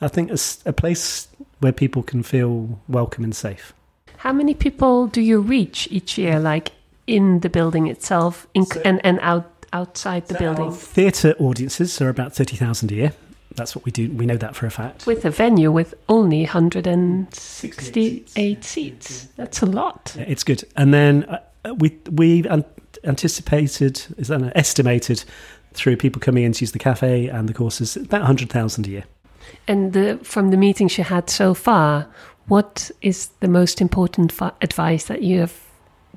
I 0.01 0.07
think, 0.07 0.31
a, 0.31 0.37
a 0.65 0.73
place 0.73 1.27
where 1.59 1.71
people 1.71 2.03
can 2.03 2.23
feel 2.23 2.79
welcome 2.87 3.23
and 3.23 3.35
safe. 3.35 3.73
How 4.17 4.33
many 4.33 4.53
people 4.53 5.07
do 5.07 5.21
you 5.21 5.39
reach 5.41 5.87
each 5.91 6.17
year, 6.17 6.39
like 6.39 6.71
in 7.07 7.41
the 7.41 7.49
building 7.49 7.87
itself 7.87 8.47
in, 8.53 8.65
so, 8.65 8.81
and, 8.85 9.05
and 9.05 9.19
out 9.21 9.49
outside 9.73 10.27
the 10.27 10.35
so 10.35 10.39
building? 10.39 10.71
Theatre 10.71 11.35
audiences 11.39 12.01
are 12.01 12.09
about 12.09 12.33
30,000 12.33 12.91
a 12.91 12.95
year. 12.95 13.13
That's 13.55 13.75
what 13.75 13.85
we 13.85 13.91
do. 13.91 14.09
We 14.11 14.25
know 14.25 14.37
that 14.37 14.55
for 14.55 14.65
a 14.65 14.71
fact. 14.71 15.05
With 15.05 15.25
a 15.25 15.29
venue 15.29 15.71
with 15.71 15.93
only 16.09 16.41
168 16.41 18.29
seats. 18.29 18.67
seats. 18.67 19.27
That's 19.35 19.61
a 19.61 19.67
lot. 19.67 20.15
Yeah, 20.17 20.23
it's 20.27 20.43
good. 20.43 20.63
And 20.75 20.93
then 20.93 21.25
uh, 21.25 21.39
Uh, 21.65 21.73
we 21.75 21.97
we 22.11 22.45
anticipated, 23.03 24.03
is 24.17 24.27
that 24.27 24.51
estimated 24.55 25.23
through 25.73 25.97
people 25.97 26.19
coming 26.19 26.43
in 26.43 26.51
to 26.53 26.61
use 26.61 26.71
the 26.71 26.79
cafe 26.79 27.27
and 27.27 27.49
the 27.49 27.53
courses, 27.53 27.95
about 27.95 28.21
100,000 28.21 28.85
a 28.85 28.89
year. 28.89 29.03
And 29.67 29.93
the, 29.93 30.19
from 30.23 30.51
the 30.51 30.57
meetings 30.57 30.97
you 30.97 31.03
had 31.03 31.29
so 31.29 31.53
far, 31.53 32.07
what 32.47 32.91
is 33.01 33.27
the 33.39 33.47
most 33.47 33.81
important 33.81 34.33
advice 34.61 35.05
that 35.05 35.23
you 35.23 35.39
have 35.39 35.59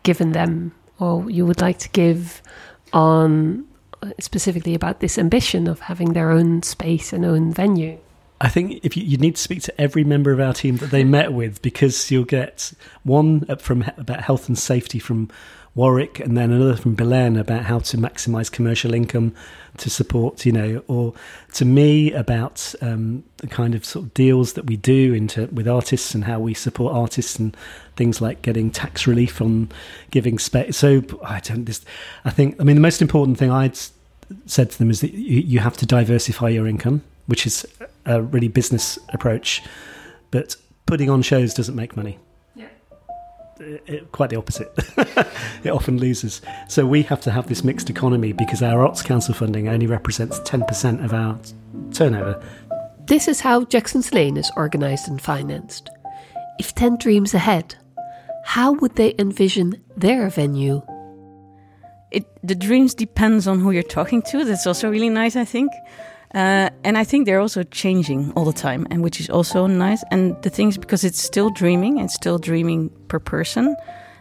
given 0.02 0.32
them 0.32 0.72
or 0.98 1.30
you 1.30 1.46
would 1.46 1.60
like 1.60 1.78
to 1.78 1.88
give 1.90 2.42
on 2.92 3.64
uh, 4.02 4.10
specifically 4.20 4.74
about 4.74 5.00
this 5.00 5.18
ambition 5.18 5.66
of 5.66 5.80
having 5.80 6.12
their 6.12 6.30
own 6.30 6.62
space 6.62 7.12
and 7.12 7.24
own 7.24 7.52
venue? 7.52 7.98
I 8.40 8.48
think 8.48 8.84
if 8.84 8.96
you, 8.96 9.02
you, 9.02 9.16
need 9.16 9.36
to 9.36 9.42
speak 9.42 9.62
to 9.62 9.80
every 9.80 10.04
member 10.04 10.30
of 10.30 10.40
our 10.40 10.52
team 10.52 10.76
that 10.78 10.90
they 10.90 11.04
met 11.04 11.32
with 11.32 11.62
because 11.62 12.10
you'll 12.10 12.24
get 12.24 12.72
one 13.02 13.46
from 13.56 13.84
about 13.96 14.20
health 14.20 14.48
and 14.48 14.58
safety 14.58 14.98
from 14.98 15.30
Warwick, 15.76 16.20
and 16.20 16.38
then 16.38 16.52
another 16.52 16.74
from 16.74 16.94
Belen 16.94 17.36
about 17.36 17.64
how 17.64 17.80
to 17.80 17.98
maximise 17.98 18.50
commercial 18.50 18.94
income 18.94 19.34
to 19.76 19.90
support, 19.90 20.46
you 20.46 20.52
know, 20.52 20.82
or 20.88 21.12
to 21.52 21.66
me 21.66 22.12
about 22.12 22.74
um, 22.80 23.24
the 23.36 23.46
kind 23.46 23.74
of 23.74 23.84
sort 23.84 24.06
of 24.06 24.14
deals 24.14 24.54
that 24.54 24.64
we 24.64 24.78
do 24.78 25.12
into 25.12 25.46
with 25.48 25.68
artists 25.68 26.14
and 26.14 26.24
how 26.24 26.40
we 26.40 26.54
support 26.54 26.94
artists 26.94 27.38
and 27.38 27.54
things 27.94 28.22
like 28.22 28.40
getting 28.40 28.70
tax 28.70 29.06
relief 29.06 29.42
on 29.42 29.70
giving 30.10 30.38
space. 30.38 30.78
So 30.78 31.02
I 31.22 31.40
don't. 31.40 31.66
This, 31.66 31.84
I 32.24 32.30
think. 32.30 32.58
I 32.58 32.64
mean, 32.64 32.76
the 32.76 32.82
most 32.82 33.02
important 33.02 33.36
thing 33.36 33.50
I'd 33.50 33.78
said 34.46 34.70
to 34.70 34.78
them 34.78 34.88
is 34.88 35.02
that 35.02 35.12
you, 35.12 35.40
you 35.40 35.58
have 35.58 35.76
to 35.76 35.86
diversify 35.86 36.48
your 36.48 36.66
income, 36.66 37.02
which 37.26 37.46
is 37.46 37.66
a 38.06 38.22
really 38.22 38.48
business 38.48 38.98
approach, 39.10 39.62
but 40.30 40.56
putting 40.86 41.10
on 41.10 41.22
shows 41.22 41.52
doesn't 41.52 41.74
make 41.74 41.96
money 41.96 42.18
it, 43.60 44.12
quite 44.12 44.30
the 44.30 44.36
opposite. 44.36 44.72
it 45.64 45.70
often 45.70 45.98
loses. 45.98 46.42
So 46.68 46.86
we 46.86 47.02
have 47.02 47.20
to 47.22 47.30
have 47.30 47.48
this 47.48 47.64
mixed 47.64 47.90
economy 47.90 48.32
because 48.32 48.62
our 48.62 48.84
Arts 48.84 49.02
Council 49.02 49.34
funding 49.34 49.68
only 49.68 49.86
represents 49.86 50.38
Tent% 50.40 51.04
of 51.04 51.12
our 51.12 51.38
turnover. 51.92 52.42
This 53.06 53.28
is 53.28 53.40
how 53.40 53.64
Jackson's 53.64 54.12
Lane 54.12 54.36
is 54.36 54.50
organised 54.56 55.08
and 55.08 55.20
financed. 55.20 55.90
If 56.58 56.74
10 56.74 56.96
dreams 56.96 57.34
ahead, 57.34 57.76
how 58.44 58.72
would 58.72 58.96
they 58.96 59.14
envision 59.18 59.82
their 59.96 60.28
venue? 60.28 60.82
It, 62.10 62.26
the 62.42 62.54
dreams 62.54 62.94
depends 62.94 63.46
on 63.46 63.60
who 63.60 63.70
you're 63.70 63.82
talking 63.82 64.22
to. 64.22 64.44
That's 64.44 64.66
also 64.66 64.90
really 64.90 65.10
nice, 65.10 65.36
I 65.36 65.44
think. 65.44 65.70
Uh, 66.34 66.70
and 66.84 66.98
I 66.98 67.04
think 67.04 67.26
they're 67.26 67.40
also 67.40 67.62
changing 67.62 68.32
all 68.32 68.44
the 68.44 68.52
time, 68.52 68.86
and 68.90 69.02
which 69.02 69.20
is 69.20 69.30
also 69.30 69.66
nice. 69.66 70.04
And 70.10 70.36
the 70.42 70.50
thing 70.50 70.68
is, 70.68 70.78
because 70.78 71.04
it's 71.04 71.20
still 71.20 71.50
dreaming, 71.50 71.98
it's 71.98 72.14
still 72.14 72.38
dreaming 72.38 72.90
per 73.08 73.18
person, 73.18 73.76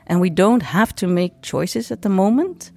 and 0.07 0.21
we 0.21 0.29
don't 0.29 0.63
have 0.63 0.93
to 0.95 1.07
make 1.07 1.41
choices 1.41 1.91
at 1.91 2.01
the 2.01 2.09
moment. 2.09 2.71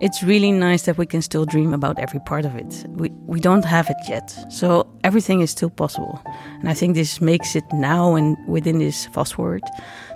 It's 0.00 0.22
really 0.22 0.50
nice 0.50 0.82
that 0.84 0.96
we 0.96 1.04
can 1.04 1.20
still 1.20 1.44
dream 1.44 1.74
about 1.74 1.98
every 1.98 2.20
part 2.20 2.46
of 2.46 2.56
it. 2.56 2.86
We 2.88 3.10
we 3.26 3.38
don't 3.38 3.66
have 3.66 3.90
it 3.90 3.98
yet, 4.08 4.34
so 4.48 4.86
everything 5.04 5.42
is 5.42 5.50
still 5.50 5.68
possible. 5.70 6.18
And 6.60 6.70
I 6.70 6.74
think 6.74 6.94
this 6.94 7.20
makes 7.20 7.54
it 7.54 7.64
now 7.72 8.16
and 8.16 8.36
within 8.48 8.78
this 8.78 9.06
fast 9.12 9.34
forward 9.34 9.62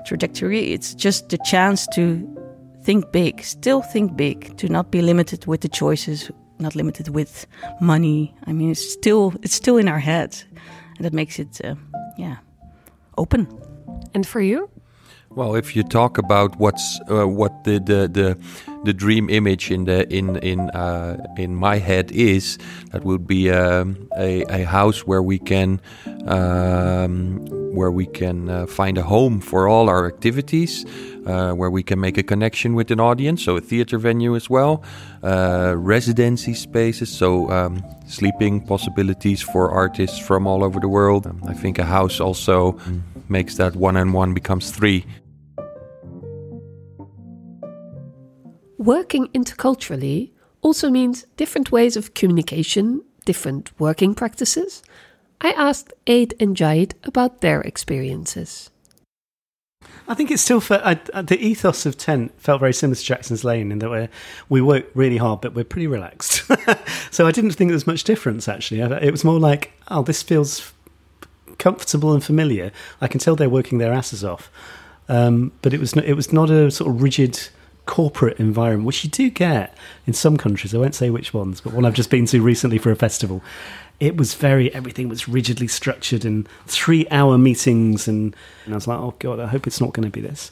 trajectory, 0.06 0.72
it's 0.72 0.94
just 0.94 1.28
the 1.28 1.38
chance 1.44 1.86
to 1.94 2.26
think 2.82 3.12
big, 3.12 3.42
still 3.42 3.82
think 3.82 4.16
big, 4.16 4.56
to 4.56 4.68
not 4.68 4.90
be 4.90 5.02
limited 5.02 5.46
with 5.46 5.60
the 5.60 5.68
choices 5.68 6.30
not 6.58 6.74
limited 6.74 7.08
with 7.08 7.46
money. 7.80 8.34
I 8.46 8.52
mean, 8.52 8.70
it's 8.70 8.92
still 8.92 9.34
it's 9.42 9.54
still 9.54 9.76
in 9.76 9.88
our 9.88 9.98
heads, 9.98 10.44
and 10.96 11.04
that 11.04 11.12
makes 11.12 11.38
it, 11.38 11.60
uh, 11.64 11.74
yeah, 12.16 12.36
open. 13.16 13.48
And 14.14 14.26
for 14.26 14.40
you? 14.40 14.70
Well, 15.36 15.56
if 15.56 15.74
you 15.74 15.82
talk 15.82 16.16
about 16.16 16.60
what's 16.60 17.00
uh, 17.10 17.26
what 17.26 17.64
the, 17.64 17.80
the 17.80 18.06
the 18.06 18.38
the 18.84 18.92
dream 18.92 19.28
image 19.28 19.68
in 19.68 19.84
the 19.84 20.08
in 20.14 20.36
in 20.36 20.70
uh, 20.70 21.16
in 21.36 21.56
my 21.56 21.78
head 21.78 22.12
is, 22.12 22.56
that 22.92 23.02
would 23.02 23.26
be 23.26 23.50
um, 23.50 24.08
a 24.16 24.44
a 24.44 24.64
house 24.64 25.08
where 25.08 25.24
we 25.24 25.40
can 25.40 25.80
um, 26.28 27.44
where 27.74 27.90
we 27.90 28.06
can 28.06 28.48
uh, 28.48 28.66
find 28.66 28.96
a 28.96 29.02
home 29.02 29.40
for 29.40 29.66
all 29.66 29.88
our 29.88 30.06
activities, 30.06 30.86
uh, 31.26 31.52
where 31.52 31.70
we 31.70 31.82
can 31.82 31.98
make 31.98 32.16
a 32.16 32.22
connection 32.22 32.74
with 32.74 32.92
an 32.92 33.00
audience, 33.00 33.42
so 33.42 33.56
a 33.56 33.60
theater 33.60 33.98
venue 33.98 34.36
as 34.36 34.48
well, 34.48 34.84
uh, 35.24 35.74
residency 35.76 36.54
spaces, 36.54 37.10
so 37.10 37.50
um, 37.50 37.82
sleeping 38.06 38.60
possibilities 38.60 39.42
for 39.42 39.72
artists 39.72 40.16
from 40.16 40.46
all 40.46 40.62
over 40.62 40.78
the 40.78 40.88
world. 40.88 41.26
Um, 41.26 41.42
I 41.48 41.54
think 41.54 41.80
a 41.80 41.84
house 41.84 42.20
also 42.20 42.78
makes 43.28 43.56
that 43.56 43.74
one 43.74 43.96
and 43.96 44.14
one 44.14 44.32
becomes 44.32 44.70
three. 44.70 45.04
Working 48.84 49.28
interculturally 49.28 50.32
also 50.60 50.90
means 50.90 51.24
different 51.38 51.72
ways 51.72 51.96
of 51.96 52.12
communication, 52.12 53.02
different 53.24 53.70
working 53.80 54.14
practices. 54.14 54.82
I 55.40 55.52
asked 55.52 55.94
Ade 56.06 56.34
and 56.38 56.54
Jade 56.54 56.94
about 57.02 57.40
their 57.40 57.62
experiences. 57.62 58.68
I 60.06 60.12
think 60.12 60.30
it's 60.30 60.42
still 60.42 60.62
I- 60.68 61.00
the 61.22 61.38
ethos 61.40 61.86
of 61.86 61.96
Tent 61.96 62.38
felt 62.38 62.60
very 62.60 62.74
similar 62.74 62.96
to 62.96 63.02
Jackson's 63.02 63.42
Lane 63.42 63.72
in 63.72 63.78
that 63.78 63.88
we 63.90 64.08
we 64.50 64.60
work 64.60 64.84
really 64.94 65.16
hard, 65.16 65.40
but 65.40 65.54
we're 65.54 65.64
pretty 65.64 65.86
relaxed. 65.86 66.42
so 67.10 67.26
I 67.26 67.32
didn't 67.32 67.52
think 67.52 67.70
there 67.70 67.76
was 67.76 67.86
much 67.86 68.04
difference 68.04 68.48
actually. 68.48 68.80
It 68.80 69.10
was 69.10 69.24
more 69.24 69.40
like, 69.40 69.72
oh, 69.88 70.02
this 70.02 70.22
feels 70.22 70.74
comfortable 71.56 72.12
and 72.12 72.22
familiar. 72.22 72.70
I 73.00 73.08
can 73.08 73.18
tell 73.18 73.34
they're 73.34 73.48
working 73.48 73.78
their 73.78 73.94
asses 73.94 74.22
off, 74.22 74.50
um, 75.08 75.52
but 75.62 75.72
it 75.72 75.80
was 75.80 75.94
it 75.94 76.12
was 76.12 76.34
not 76.34 76.50
a 76.50 76.70
sort 76.70 76.90
of 76.90 77.00
rigid 77.00 77.48
corporate 77.86 78.38
environment, 78.38 78.86
which 78.86 79.04
you 79.04 79.10
do 79.10 79.30
get 79.30 79.76
in 80.06 80.12
some 80.12 80.36
countries. 80.36 80.74
I 80.74 80.78
won't 80.78 80.94
say 80.94 81.10
which 81.10 81.34
ones, 81.34 81.60
but 81.60 81.72
one 81.72 81.84
I've 81.84 81.94
just 81.94 82.10
been 82.10 82.26
to 82.26 82.42
recently 82.42 82.78
for 82.78 82.90
a 82.90 82.96
festival. 82.96 83.42
It 84.00 84.16
was 84.16 84.34
very 84.34 84.74
everything 84.74 85.08
was 85.08 85.28
rigidly 85.28 85.68
structured 85.68 86.24
and 86.24 86.48
three 86.66 87.06
hour 87.10 87.38
meetings, 87.38 88.08
and, 88.08 88.34
and 88.64 88.74
I 88.74 88.76
was 88.76 88.88
like, 88.88 88.98
oh 88.98 89.14
god, 89.18 89.38
I 89.40 89.46
hope 89.46 89.66
it's 89.66 89.80
not 89.80 89.92
going 89.92 90.04
to 90.04 90.10
be 90.10 90.20
this, 90.20 90.50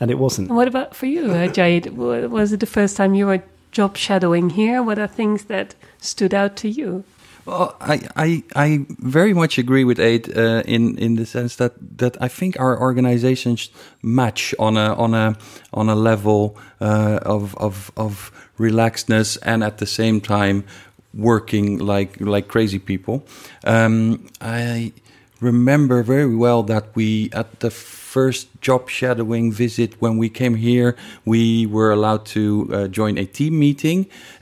and 0.00 0.10
it 0.10 0.18
wasn't. 0.18 0.50
What 0.50 0.68
about 0.68 0.94
for 0.94 1.06
you, 1.06 1.32
uh, 1.32 1.48
Jade? 1.48 1.96
Was 1.96 2.52
it 2.52 2.60
the 2.60 2.66
first 2.66 2.96
time 2.96 3.14
you 3.14 3.26
were 3.26 3.42
job 3.72 3.96
shadowing 3.96 4.50
here? 4.50 4.82
What 4.82 4.98
are 4.98 5.06
things 5.06 5.44
that 5.44 5.74
stood 5.98 6.32
out 6.32 6.56
to 6.56 6.68
you? 6.68 7.04
Well, 7.44 7.76
I, 7.80 8.00
I, 8.14 8.42
I 8.54 8.86
very 8.98 9.32
much 9.32 9.58
agree 9.58 9.84
with 9.84 9.98
Ade 9.98 10.36
uh, 10.36 10.62
in 10.66 10.98
in 10.98 11.16
the 11.16 11.24
sense 11.24 11.56
that, 11.56 11.72
that 11.98 12.16
I 12.20 12.28
think 12.28 12.60
our 12.60 12.78
organizations 12.78 13.70
match 14.02 14.54
on 14.58 14.76
a 14.76 14.94
on 14.94 15.14
a 15.14 15.36
on 15.72 15.88
a 15.88 15.94
level 15.94 16.56
uh, 16.80 17.20
of 17.22 17.56
of 17.56 17.90
of 17.96 18.30
relaxedness 18.58 19.38
and 19.42 19.64
at 19.64 19.78
the 19.78 19.86
same 19.86 20.20
time 20.20 20.64
working 21.14 21.78
like 21.78 22.20
like 22.20 22.48
crazy 22.48 22.78
people. 22.78 23.24
Um, 23.64 24.26
I 24.40 24.92
remember 25.40 26.02
very 26.02 26.36
well 26.36 26.62
that 26.64 26.94
we 26.94 27.30
at 27.32 27.60
the 27.60 27.70
first 28.18 28.46
job 28.68 28.82
shadowing 28.88 29.46
visit 29.64 29.90
when 30.02 30.14
we 30.22 30.28
came 30.40 30.54
here 30.68 30.90
we 31.24 31.42
were 31.76 31.90
allowed 31.98 32.24
to 32.36 32.42
uh, 32.72 32.88
join 32.98 33.14
a 33.24 33.26
team 33.38 33.54
meeting 33.66 33.98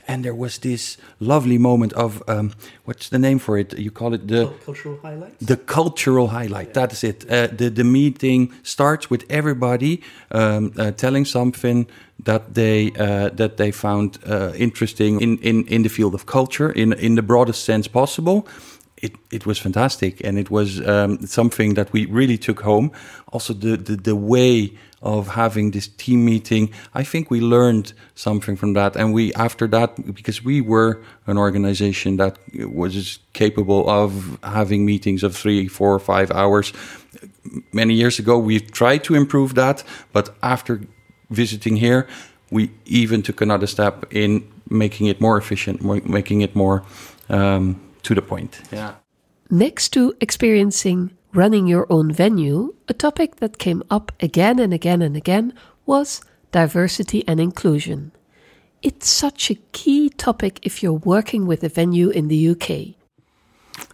and 0.07 0.23
there 0.25 0.37
was 0.45 0.53
this 0.59 0.97
lovely 1.19 1.57
moment 1.57 1.93
of 1.93 2.23
um, 2.27 2.47
what's 2.85 3.09
the 3.09 3.19
name 3.19 3.39
for 3.39 3.57
it 3.57 3.77
you 3.77 3.91
call 3.91 4.13
it 4.13 4.27
the 4.27 4.43
cultural 4.65 4.97
highlight. 5.01 5.33
the 5.51 5.57
cultural 5.57 6.27
highlight. 6.27 6.73
That 6.73 6.91
is 6.93 7.03
it. 7.03 7.19
Uh, 7.29 7.47
the 7.59 7.69
the 7.69 7.83
meeting 7.83 8.53
starts 8.63 9.09
with 9.09 9.23
everybody 9.29 9.93
um, 10.31 10.73
uh, 10.77 10.91
telling 10.91 11.25
something 11.25 11.87
that 12.23 12.53
they 12.53 12.91
uh, 13.05 13.29
that 13.41 13.57
they 13.57 13.71
found 13.71 14.17
uh, 14.25 14.51
interesting 14.55 15.21
in, 15.21 15.37
in, 15.49 15.65
in 15.67 15.81
the 15.83 15.89
field 15.89 16.13
of 16.13 16.25
culture 16.25 16.71
in 16.71 16.93
in 16.93 17.15
the 17.15 17.23
broadest 17.31 17.63
sense 17.63 17.89
possible. 17.89 18.47
It 19.01 19.15
it 19.31 19.45
was 19.45 19.59
fantastic, 19.59 20.23
and 20.23 20.39
it 20.39 20.49
was 20.49 20.79
um, 20.87 21.25
something 21.27 21.75
that 21.75 21.93
we 21.93 22.05
really 22.05 22.37
took 22.37 22.61
home. 22.61 22.91
Also, 23.31 23.53
the, 23.53 23.77
the 23.77 23.95
the 23.95 24.15
way 24.15 24.73
of 25.01 25.27
having 25.27 25.71
this 25.71 25.87
team 25.87 26.25
meeting, 26.25 26.71
I 26.95 27.03
think 27.03 27.29
we 27.29 27.39
learned 27.39 27.93
something 28.15 28.57
from 28.57 28.73
that, 28.73 28.95
and 28.95 29.13
we 29.13 29.33
after 29.35 29.67
that 29.67 30.15
because 30.15 30.43
we 30.43 30.61
were 30.61 30.99
an 31.27 31.37
organization 31.37 32.17
that 32.17 32.39
was 32.55 33.19
capable 33.33 33.87
of 33.87 34.39
having 34.41 34.85
meetings 34.85 35.23
of 35.23 35.35
three, 35.35 35.67
four, 35.67 35.99
five 35.99 36.31
hours. 36.31 36.73
Many 37.71 37.93
years 37.93 38.19
ago 38.19 38.39
we 38.39 38.59
tried 38.59 39.03
to 39.03 39.15
improve 39.15 39.53
that. 39.53 39.83
But 40.11 40.35
after 40.41 40.81
visiting 41.29 41.75
here 41.75 42.07
we 42.49 42.71
even 42.85 43.21
took 43.21 43.41
another 43.41 43.67
step 43.67 44.05
in 44.11 44.47
making 44.69 45.07
it 45.07 45.21
more 45.21 45.37
efficient 45.37 45.81
making 46.05 46.41
it 46.41 46.55
more 46.55 46.83
um, 47.29 47.79
to 48.07 48.13
the 48.15 48.21
point 48.33 48.51
yeah 48.71 48.91
Next 49.49 49.93
to 49.93 50.01
experiencing 50.19 50.99
running 51.33 51.67
your 51.67 51.85
own 51.89 52.11
venue, 52.11 52.73
a 52.89 52.93
topic 52.93 53.37
that 53.37 53.57
came 53.65 53.81
up 53.89 54.11
again 54.27 54.59
and 54.59 54.73
again 54.73 55.01
and 55.01 55.15
again 55.15 55.53
was 55.85 56.21
diversity 56.51 57.23
and 57.29 57.39
inclusion. 57.39 58.11
It's 58.81 59.07
such 59.23 59.49
a 59.49 59.55
key 59.71 60.09
topic 60.09 60.59
if 60.63 60.83
you're 60.83 61.01
working 61.15 61.47
with 61.47 61.63
a 61.63 61.69
venue 61.69 62.09
in 62.09 62.27
the 62.27 62.49
UK. 62.53 62.67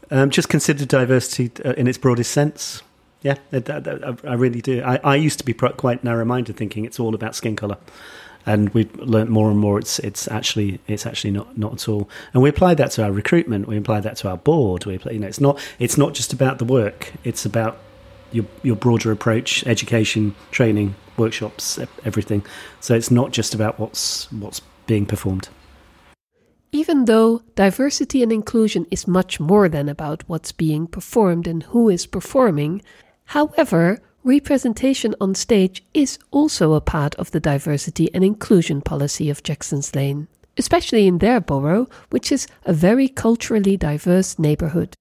Um, 0.09 0.29
just 0.31 0.49
consider 0.49 0.85
diversity 0.85 1.51
uh, 1.63 1.73
in 1.77 1.87
its 1.87 1.99
broadest 1.99 2.31
sense. 2.31 2.81
Yeah, 3.21 3.37
it- 3.51 3.65
that- 3.65 3.83
that- 3.83 4.03
I 4.03 4.31
I 4.31 4.33
really 4.33 4.61
do. 4.61 4.81
I, 4.83 4.95
I 5.03 5.15
used 5.27 5.37
to 5.39 5.45
be 5.45 5.53
quite 5.53 6.03
narrow-minded, 6.03 6.55
thinking 6.57 6.83
it's 6.85 6.99
all 6.99 7.13
about 7.13 7.35
skin 7.35 7.55
color, 7.55 7.77
and 8.45 8.69
we've 8.69 8.93
learnt 8.97 9.29
more 9.29 9.49
and 9.49 9.59
more. 9.59 9.79
It's 9.79 9.99
it's 9.99 10.27
actually 10.27 10.79
it's 10.87 11.05
actually 11.05 11.31
not 11.31 11.57
not 11.57 11.73
at 11.73 11.87
all. 11.87 12.09
And 12.33 12.43
we 12.43 12.49
apply 12.49 12.75
that 12.75 12.91
to 12.91 13.03
our 13.03 13.11
recruitment. 13.11 13.67
We 13.67 13.77
apply 13.77 14.01
that 14.01 14.17
to 14.17 14.29
our 14.29 14.37
board. 14.37 14.85
We 14.85 14.99
you 15.11 15.19
know, 15.19 15.27
it's 15.27 15.41
not 15.41 15.59
it's 15.79 15.97
not 15.97 16.13
just 16.13 16.33
about 16.33 16.59
the 16.59 16.65
work. 16.65 17.13
It's 17.23 17.45
about 17.45 17.77
your 18.31 18.45
your 18.63 18.75
broader 18.75 19.11
approach, 19.11 19.65
education, 19.65 20.35
training, 20.51 20.95
workshops, 21.17 21.79
everything. 22.03 22.45
So 22.79 22.95
it's 22.95 23.11
not 23.11 23.31
just 23.31 23.53
about 23.53 23.79
what's 23.79 24.31
what's 24.31 24.61
being 24.87 25.05
performed. 25.05 25.49
Even 26.71 27.05
though 27.05 27.43
diversity 27.55 28.23
and 28.23 28.31
inclusion 28.31 28.87
is 28.89 29.07
much 29.07 29.39
more 29.39 29.69
than 29.69 29.87
about 29.87 30.23
what's 30.27 30.51
being 30.51 30.87
performed 30.87 31.47
and 31.47 31.61
who 31.63 31.87
is 31.87 32.07
performing, 32.07 32.81
however, 33.25 34.01
representation 34.23 35.15
on 35.19 35.35
stage 35.35 35.83
is 35.93 36.17
also 36.31 36.73
a 36.73 36.81
part 36.81 37.15
of 37.15 37.31
the 37.31 37.39
diversity 37.39 38.13
and 38.13 38.23
inclusion 38.23 38.81
policy 38.81 39.29
of 39.29 39.43
Jackson's 39.43 39.95
Lane, 39.95 40.27
especially 40.57 41.07
in 41.07 41.19
their 41.19 41.39
borough, 41.39 41.87
which 42.09 42.31
is 42.31 42.47
a 42.65 42.73
very 42.73 43.07
culturally 43.07 43.77
diverse 43.77 44.39
neighborhood. 44.39 44.95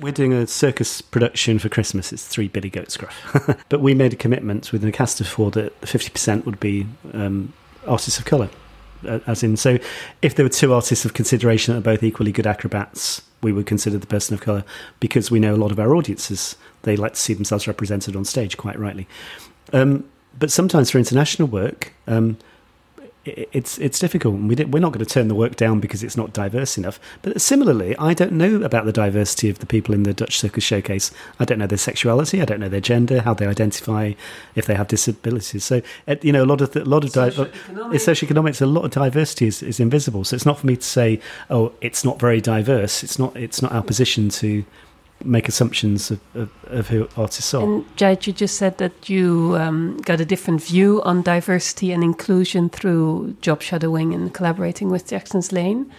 We're 0.00 0.12
doing 0.12 0.32
a 0.32 0.46
circus 0.46 1.00
production 1.00 1.58
for 1.58 1.68
Christmas. 1.68 2.12
It's 2.12 2.26
three 2.26 2.46
Billy 2.46 2.70
Goats 2.70 2.96
Gruff. 2.96 3.64
but 3.68 3.80
we 3.80 3.92
made 3.92 4.12
a 4.12 4.16
commitment 4.16 4.70
cast 4.92 5.20
of 5.20 5.26
four 5.26 5.50
that 5.52 5.78
50% 5.80 6.46
would 6.46 6.60
be 6.60 6.86
um, 7.12 7.52
artists 7.86 8.18
of 8.18 8.24
colour. 8.24 8.48
As 9.04 9.42
in, 9.42 9.56
so 9.56 9.78
if 10.22 10.34
there 10.34 10.44
were 10.44 10.50
two 10.50 10.72
artists 10.72 11.04
of 11.04 11.14
consideration 11.14 11.74
that 11.74 11.80
are 11.80 11.82
both 11.82 12.02
equally 12.02 12.32
good 12.32 12.46
acrobats, 12.46 13.22
we 13.42 13.52
would 13.52 13.66
consider 13.66 13.98
the 13.98 14.06
person 14.06 14.34
of 14.34 14.40
colour 14.40 14.64
because 15.00 15.30
we 15.30 15.40
know 15.40 15.54
a 15.54 15.56
lot 15.56 15.72
of 15.72 15.80
our 15.80 15.94
audiences, 15.94 16.56
they 16.82 16.96
like 16.96 17.14
to 17.14 17.20
see 17.20 17.34
themselves 17.34 17.66
represented 17.66 18.14
on 18.16 18.24
stage, 18.24 18.56
quite 18.56 18.78
rightly. 18.78 19.08
Um, 19.72 20.04
but 20.38 20.50
sometimes 20.50 20.90
for 20.90 20.98
international 20.98 21.48
work, 21.48 21.92
um, 22.06 22.36
it's 23.24 23.78
it's 23.78 23.98
difficult. 23.98 24.34
We 24.36 24.54
we're 24.64 24.80
not 24.80 24.92
going 24.92 25.04
to 25.04 25.10
turn 25.10 25.28
the 25.28 25.34
work 25.34 25.56
down 25.56 25.78
because 25.78 26.02
it's 26.02 26.16
not 26.16 26.32
diverse 26.32 26.78
enough. 26.78 26.98
But 27.20 27.40
similarly, 27.40 27.94
I 27.98 28.14
don't 28.14 28.32
know 28.32 28.62
about 28.62 28.86
the 28.86 28.92
diversity 28.92 29.50
of 29.50 29.58
the 29.58 29.66
people 29.66 29.94
in 29.94 30.04
the 30.04 30.14
Dutch 30.14 30.38
Circus 30.38 30.64
Showcase. 30.64 31.10
I 31.38 31.44
don't 31.44 31.58
know 31.58 31.66
their 31.66 31.76
sexuality. 31.76 32.40
I 32.40 32.46
don't 32.46 32.60
know 32.60 32.70
their 32.70 32.80
gender, 32.80 33.20
how 33.20 33.34
they 33.34 33.46
identify, 33.46 34.12
if 34.54 34.64
they 34.64 34.74
have 34.74 34.88
disabilities. 34.88 35.64
So 35.64 35.82
uh, 36.08 36.16
you 36.22 36.32
know, 36.32 36.44
a 36.44 36.46
lot 36.46 36.62
of 36.62 36.74
a 36.74 36.84
lot 36.84 37.04
of 37.04 37.12
di- 37.12 37.28
it's 37.28 38.06
socioeconomics. 38.06 38.62
A 38.62 38.66
lot 38.66 38.84
of 38.84 38.90
diversity 38.90 39.46
is, 39.46 39.62
is 39.62 39.80
invisible. 39.80 40.24
So 40.24 40.34
it's 40.34 40.46
not 40.46 40.58
for 40.58 40.66
me 40.66 40.76
to 40.76 40.82
say, 40.82 41.20
oh, 41.50 41.72
it's 41.82 42.04
not 42.04 42.18
very 42.18 42.40
diverse. 42.40 43.02
It's 43.02 43.18
not. 43.18 43.36
It's 43.36 43.60
not 43.60 43.72
our 43.72 43.82
position 43.82 44.30
to 44.30 44.64
make 45.24 45.48
assumptions 45.48 46.10
of, 46.10 46.20
of, 46.34 46.50
of 46.66 46.88
who 46.88 47.08
artists 47.16 47.54
are. 47.54 47.62
And 47.62 47.96
Jade, 47.96 48.26
you 48.26 48.32
just 48.32 48.56
said 48.56 48.78
that 48.78 49.08
you 49.08 49.56
um, 49.58 49.98
got 49.98 50.20
a 50.20 50.24
different 50.24 50.62
view 50.62 51.02
on 51.02 51.22
diversity 51.22 51.92
and 51.92 52.02
inclusion 52.02 52.68
through 52.70 53.36
job 53.40 53.62
shadowing 53.62 54.14
and 54.14 54.32
collaborating 54.32 54.90
with 54.90 55.08
Jackson's 55.08 55.52
Lane. 55.52 55.90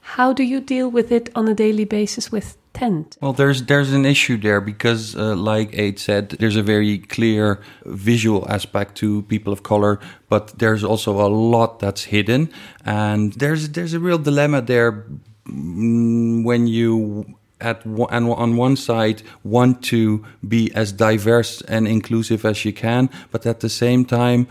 How 0.00 0.32
do 0.32 0.42
you 0.42 0.60
deal 0.60 0.90
with 0.90 1.12
it 1.12 1.30
on 1.34 1.46
a 1.46 1.54
daily 1.54 1.84
basis 1.84 2.32
with 2.32 2.56
Tent? 2.72 3.16
Well, 3.20 3.32
there's 3.32 3.64
there's 3.64 3.92
an 3.92 4.06
issue 4.06 4.36
there 4.36 4.60
because, 4.60 5.16
uh, 5.16 5.34
like 5.34 5.76
Ade 5.76 5.98
said, 5.98 6.30
there's 6.30 6.56
a 6.56 6.62
very 6.62 6.98
clear 6.98 7.60
visual 7.84 8.46
aspect 8.48 8.94
to 8.98 9.22
people 9.22 9.52
of 9.52 9.62
color, 9.62 9.98
but 10.28 10.58
there's 10.58 10.84
also 10.84 11.20
a 11.20 11.28
lot 11.28 11.80
that's 11.80 12.04
hidden, 12.04 12.48
and 12.84 13.32
there's 13.34 13.70
there's 13.70 13.92
a 13.92 13.98
real 13.98 14.18
dilemma 14.18 14.62
there 14.62 15.04
mm, 15.46 16.44
when 16.44 16.68
you 16.68 17.36
at 17.60 17.84
and 17.84 18.28
on 18.30 18.56
one 18.56 18.76
side 18.76 19.22
want 19.44 19.82
to 19.84 20.24
be 20.46 20.70
as 20.74 20.92
diverse 20.92 21.60
and 21.62 21.86
inclusive 21.86 22.44
as 22.44 22.64
you 22.64 22.72
can, 22.72 23.10
but 23.30 23.46
at 23.46 23.60
the 23.60 23.68
same 23.68 24.04
time, 24.04 24.46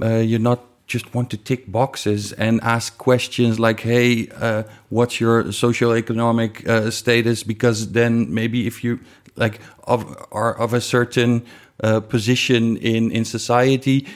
uh, 0.00 0.16
you're 0.16 0.38
not 0.38 0.60
just 0.86 1.14
want 1.14 1.30
to 1.30 1.36
tick 1.36 1.70
boxes 1.70 2.32
and 2.32 2.60
ask 2.62 2.98
questions 2.98 3.58
like, 3.58 3.80
"Hey, 3.80 4.28
uh, 4.40 4.64
what's 4.90 5.20
your 5.20 5.44
socioeconomic 5.44 6.66
uh, 6.66 6.90
status?" 6.90 7.42
Because 7.42 7.92
then 7.92 8.32
maybe 8.32 8.66
if 8.66 8.84
you 8.84 9.00
like 9.36 9.60
of 9.84 10.04
are 10.30 10.54
of 10.58 10.74
a 10.74 10.80
certain 10.80 11.42
uh, 11.82 12.00
position 12.00 12.76
in 12.76 13.10
in 13.10 13.24
society, 13.24 14.06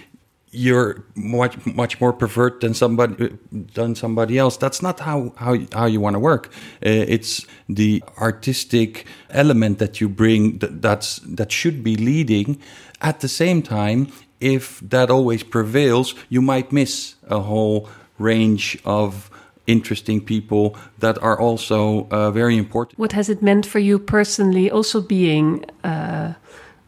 you're 0.51 1.05
much 1.15 1.65
much 1.67 2.01
more 2.01 2.13
pervert 2.13 2.61
than 2.61 2.75
somebody 2.75 3.37
than 3.75 3.95
somebody 3.95 4.39
else. 4.39 4.57
That's 4.57 4.83
not 4.83 5.01
how 5.01 5.33
how 5.37 5.57
how 5.73 5.87
you 5.87 6.01
want 6.01 6.15
to 6.15 6.21
work. 6.21 6.49
Uh, 6.85 7.05
it's 7.09 7.47
the 7.69 8.03
artistic 8.21 9.07
element 9.31 9.79
that 9.79 10.01
you 10.01 10.09
bring 10.09 10.59
that, 10.59 10.83
that's 10.83 11.21
that 11.37 11.53
should 11.53 11.83
be 11.83 11.97
leading. 11.97 12.59
At 13.01 13.21
the 13.21 13.29
same 13.29 13.63
time, 13.63 14.09
if 14.41 14.81
that 14.81 15.11
always 15.11 15.43
prevails, 15.43 16.15
you 16.29 16.43
might 16.43 16.73
miss 16.73 17.15
a 17.29 17.41
whole 17.41 17.89
range 18.19 18.79
of 18.85 19.31
interesting 19.67 20.21
people 20.21 20.75
that 20.99 21.23
are 21.23 21.39
also 21.39 22.09
uh, 22.11 22.31
very 22.31 22.57
important. 22.57 22.99
What 22.99 23.13
has 23.13 23.29
it 23.29 23.43
meant 23.43 23.67
for 23.67 23.79
you 23.79 23.99
personally, 23.99 24.71
also 24.71 25.01
being 25.01 25.65
uh, 25.85 26.33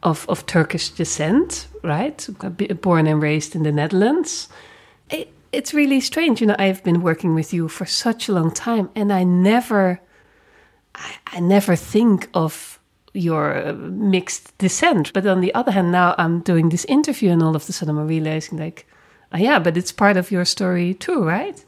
of, 0.02 0.26
of 0.28 0.46
Turkish 0.46 0.90
descent, 0.90 1.68
right? 1.82 2.28
Born 2.80 3.06
and 3.06 3.22
raised 3.22 3.54
in 3.54 3.62
the 3.62 3.72
Netherlands. 3.72 4.48
It, 5.10 5.32
it's 5.52 5.74
really 5.74 6.00
strange. 6.00 6.40
You 6.40 6.46
know, 6.46 6.56
I've 6.58 6.82
been 6.84 7.02
working 7.02 7.34
with 7.34 7.52
you 7.52 7.68
for 7.68 7.86
such 7.86 8.28
a 8.28 8.32
long 8.32 8.50
time, 8.52 8.90
and 8.94 9.12
I 9.12 9.24
never, 9.24 10.00
I, 10.94 11.14
I 11.26 11.40
never 11.40 11.76
think 11.76 12.28
of 12.34 12.78
your 13.12 13.56
uh, 13.56 13.72
mixed 13.72 14.56
descent. 14.58 15.12
But 15.12 15.26
on 15.26 15.40
the 15.40 15.54
other 15.54 15.72
hand, 15.72 15.92
now 15.92 16.14
I'm 16.16 16.40
doing 16.40 16.68
this 16.68 16.84
interview, 16.86 17.30
and 17.30 17.42
all 17.42 17.56
of 17.56 17.68
a 17.68 17.72
sudden 17.72 17.98
I'm 17.98 18.06
realizing, 18.06 18.58
like, 18.58 18.86
oh, 19.32 19.38
yeah, 19.38 19.58
but 19.58 19.76
it's 19.76 19.92
part 19.92 20.16
of 20.16 20.30
your 20.30 20.44
story 20.44 20.94
too, 20.94 21.24
right? 21.24 21.64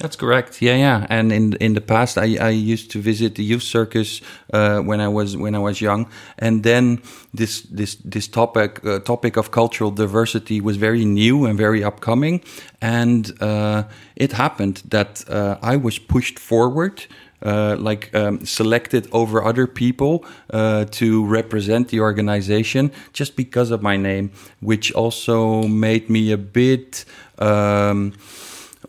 That's 0.00 0.16
correct. 0.16 0.60
Yeah, 0.60 0.76
yeah. 0.76 1.06
And 1.08 1.32
in 1.32 1.52
in 1.60 1.74
the 1.74 1.80
past, 1.80 2.18
I, 2.18 2.36
I 2.40 2.50
used 2.50 2.90
to 2.90 3.00
visit 3.00 3.36
the 3.36 3.44
youth 3.44 3.62
circus 3.62 4.20
uh, 4.52 4.80
when 4.80 5.00
I 5.00 5.08
was 5.08 5.36
when 5.36 5.54
I 5.54 5.60
was 5.60 5.80
young, 5.80 6.08
and 6.36 6.62
then 6.64 7.00
this 7.32 7.62
this 7.70 7.96
this 8.04 8.26
topic 8.28 8.84
uh, 8.84 8.98
topic 8.98 9.36
of 9.36 9.50
cultural 9.50 9.92
diversity 9.92 10.60
was 10.60 10.76
very 10.76 11.04
new 11.04 11.46
and 11.46 11.56
very 11.56 11.84
upcoming, 11.84 12.42
and 12.80 13.32
uh, 13.40 13.84
it 14.16 14.32
happened 14.32 14.82
that 14.88 15.24
uh, 15.30 15.58
I 15.62 15.76
was 15.76 15.98
pushed 16.00 16.40
forward 16.40 17.06
uh, 17.44 17.76
like 17.78 18.10
um, 18.14 18.44
selected 18.44 19.06
over 19.12 19.44
other 19.44 19.66
people 19.66 20.24
uh, 20.50 20.86
to 20.90 21.24
represent 21.26 21.88
the 21.88 22.00
organization 22.00 22.90
just 23.12 23.36
because 23.36 23.70
of 23.70 23.80
my 23.80 23.96
name, 23.96 24.30
which 24.60 24.92
also 24.92 25.62
made 25.68 26.10
me 26.10 26.32
a 26.32 26.38
bit. 26.38 27.04
Um, 27.38 28.12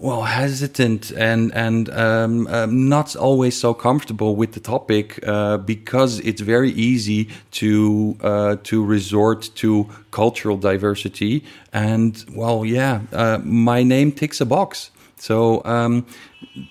well, 0.05 0.21
hesitant 0.21 1.09
and 1.17 1.51
and 1.55 1.89
um, 1.89 2.45
um, 2.47 2.87
not 2.87 3.15
always 3.15 3.59
so 3.59 3.73
comfortable 3.73 4.35
with 4.35 4.51
the 4.51 4.59
topic 4.59 5.19
uh, 5.25 5.57
because 5.57 6.19
it's 6.19 6.41
very 6.41 6.69
easy 6.73 7.27
to 7.49 8.15
uh, 8.21 8.57
to 8.65 8.85
resort 8.85 9.49
to 9.55 9.89
cultural 10.11 10.57
diversity 10.57 11.43
and 11.73 12.23
well, 12.35 12.63
yeah, 12.63 13.01
uh, 13.13 13.39
my 13.43 13.81
name 13.81 14.11
ticks 14.11 14.39
a 14.39 14.45
box. 14.45 14.91
So 15.17 15.63
um, 15.65 16.05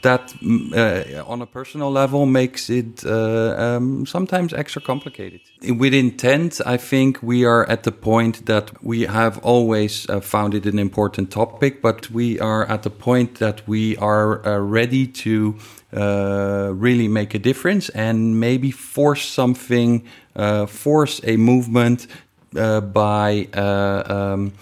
that, 0.03 0.29
mm, 0.43 0.73
uh, 0.73 1.25
on 1.27 1.43
a 1.43 1.47
personal 1.47 1.91
level, 1.91 2.27
makes 2.27 2.71
it 2.71 3.05
uh, 3.05 3.55
um, 3.59 4.07
sometimes 4.07 4.53
extra 4.53 4.81
complicated. 4.81 5.41
Within 5.79 6.17
Tent, 6.17 6.61
I 6.65 6.77
think 6.77 7.23
we 7.23 7.45
are 7.45 7.69
at 7.69 7.83
the 7.83 7.93
point 7.93 8.47
that 8.47 8.83
we 8.83 9.03
have 9.03 9.39
always 9.39 10.09
uh, 10.09 10.21
found 10.21 10.55
it 10.55 10.67
an 10.67 10.79
important 10.79 11.31
topic, 11.31 11.83
but 11.83 12.11
we 12.11 12.39
are 12.41 12.67
at 12.67 12.83
the 12.83 12.91
point 12.91 13.37
that 13.37 13.67
we 13.69 13.97
are 13.99 14.47
uh, 14.47 14.59
ready 14.59 15.07
to 15.07 15.57
uh, 15.93 16.73
really 16.75 17.09
make 17.09 17.35
a 17.35 17.39
difference 17.39 17.89
and 17.91 18.41
maybe 18.41 18.71
force 18.71 19.27
something, 19.27 20.05
uh, 20.35 20.67
force 20.67 21.21
a 21.25 21.37
movement 21.37 22.07
by 22.53 23.49
um, 23.55 24.53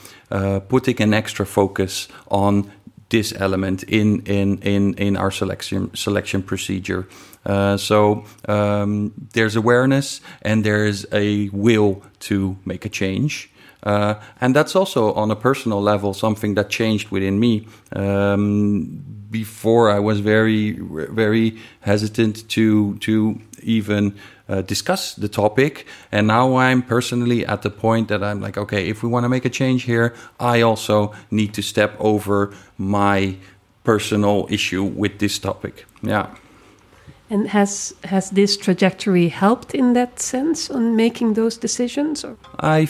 putting 0.69 1.03
an 1.03 1.13
extra 1.13 1.45
focus 1.45 2.09
on 2.31 2.71
this 3.13 3.33
element 3.39 3.83
in 3.85 4.23
in 4.27 4.59
in 4.63 4.95
in 4.95 5.17
our 5.17 5.31
selection 5.31 5.91
selection 5.95 6.43
procedure. 6.43 7.07
Uh, 7.47 7.77
so 7.77 8.25
um, 8.49 9.13
there's 9.33 9.57
awareness 9.57 10.21
and 10.43 10.65
there's 10.65 11.07
a 11.13 11.49
will 11.53 12.03
to 12.21 12.57
make 12.65 12.85
a 12.87 12.89
change. 12.89 13.51
Uh, 13.83 14.15
and 14.41 14.55
that's 14.55 14.77
also 14.77 15.13
on 15.15 15.31
a 15.31 15.37
personal 15.37 15.83
level 15.83 16.15
something 16.15 16.55
that 16.55 16.71
changed 16.71 17.11
within 17.11 17.39
me. 17.39 17.67
Um, 17.93 19.03
before 19.31 19.91
I 19.91 19.99
was 19.99 20.21
very, 20.21 20.79
very 21.11 21.59
hesitant 21.81 22.49
to 22.51 22.97
to 22.99 23.41
even 23.63 24.15
uh, 24.49 24.63
discuss 24.63 25.15
the 25.15 25.29
topic. 25.29 25.87
And 26.11 26.27
now 26.27 26.57
I'm 26.57 26.83
personally 26.83 27.47
at 27.47 27.63
the 27.63 27.71
point 27.71 28.09
that 28.09 28.23
I'm 28.23 28.41
like, 28.41 28.59
okay, 28.59 28.89
if 28.89 29.03
we 29.03 29.09
want 29.09 29.25
to 29.25 29.29
make 29.29 29.45
a 29.45 29.51
change 29.51 29.85
here, 29.85 30.15
I 30.39 30.63
also 30.63 31.13
need 31.31 31.55
to 31.55 31.63
step 31.63 31.97
over 31.99 32.53
my 32.79 33.37
personal 33.85 34.47
issue 34.51 34.85
with 34.85 35.19
this 35.19 35.39
topic. 35.39 35.87
Yeah. 36.03 36.27
And 37.31 37.49
has 37.49 37.95
has 38.05 38.31
this 38.31 38.57
trajectory 38.57 39.29
helped 39.29 39.75
in 39.75 39.95
that 39.95 40.21
sense 40.21 40.71
on 40.71 40.97
making 40.97 41.35
those 41.35 41.57
decisions? 41.57 42.25
Or? 42.25 42.37
I 42.61 42.87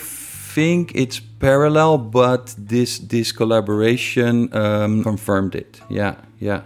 think 0.54 0.92
it's 0.94 1.20
parallel, 1.38 1.98
but 1.98 2.54
this 2.58 2.98
this 2.98 3.32
collaboration 3.32 4.48
um, 4.52 5.02
confirmed 5.04 5.54
it. 5.54 5.80
Yeah, 5.88 6.14
yeah. 6.40 6.62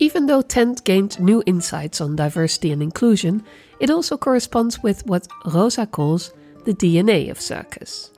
Even 0.00 0.26
though 0.26 0.42
Tent 0.42 0.84
gained 0.84 1.18
new 1.18 1.42
insights 1.44 2.00
on 2.00 2.14
diversity 2.14 2.70
and 2.70 2.82
inclusion, 2.82 3.42
it 3.80 3.90
also 3.90 4.16
corresponds 4.16 4.80
with 4.80 5.04
what 5.06 5.26
Rosa 5.44 5.86
calls 5.86 6.32
the 6.64 6.74
DNA 6.74 7.30
of 7.30 7.40
circus. 7.40 8.10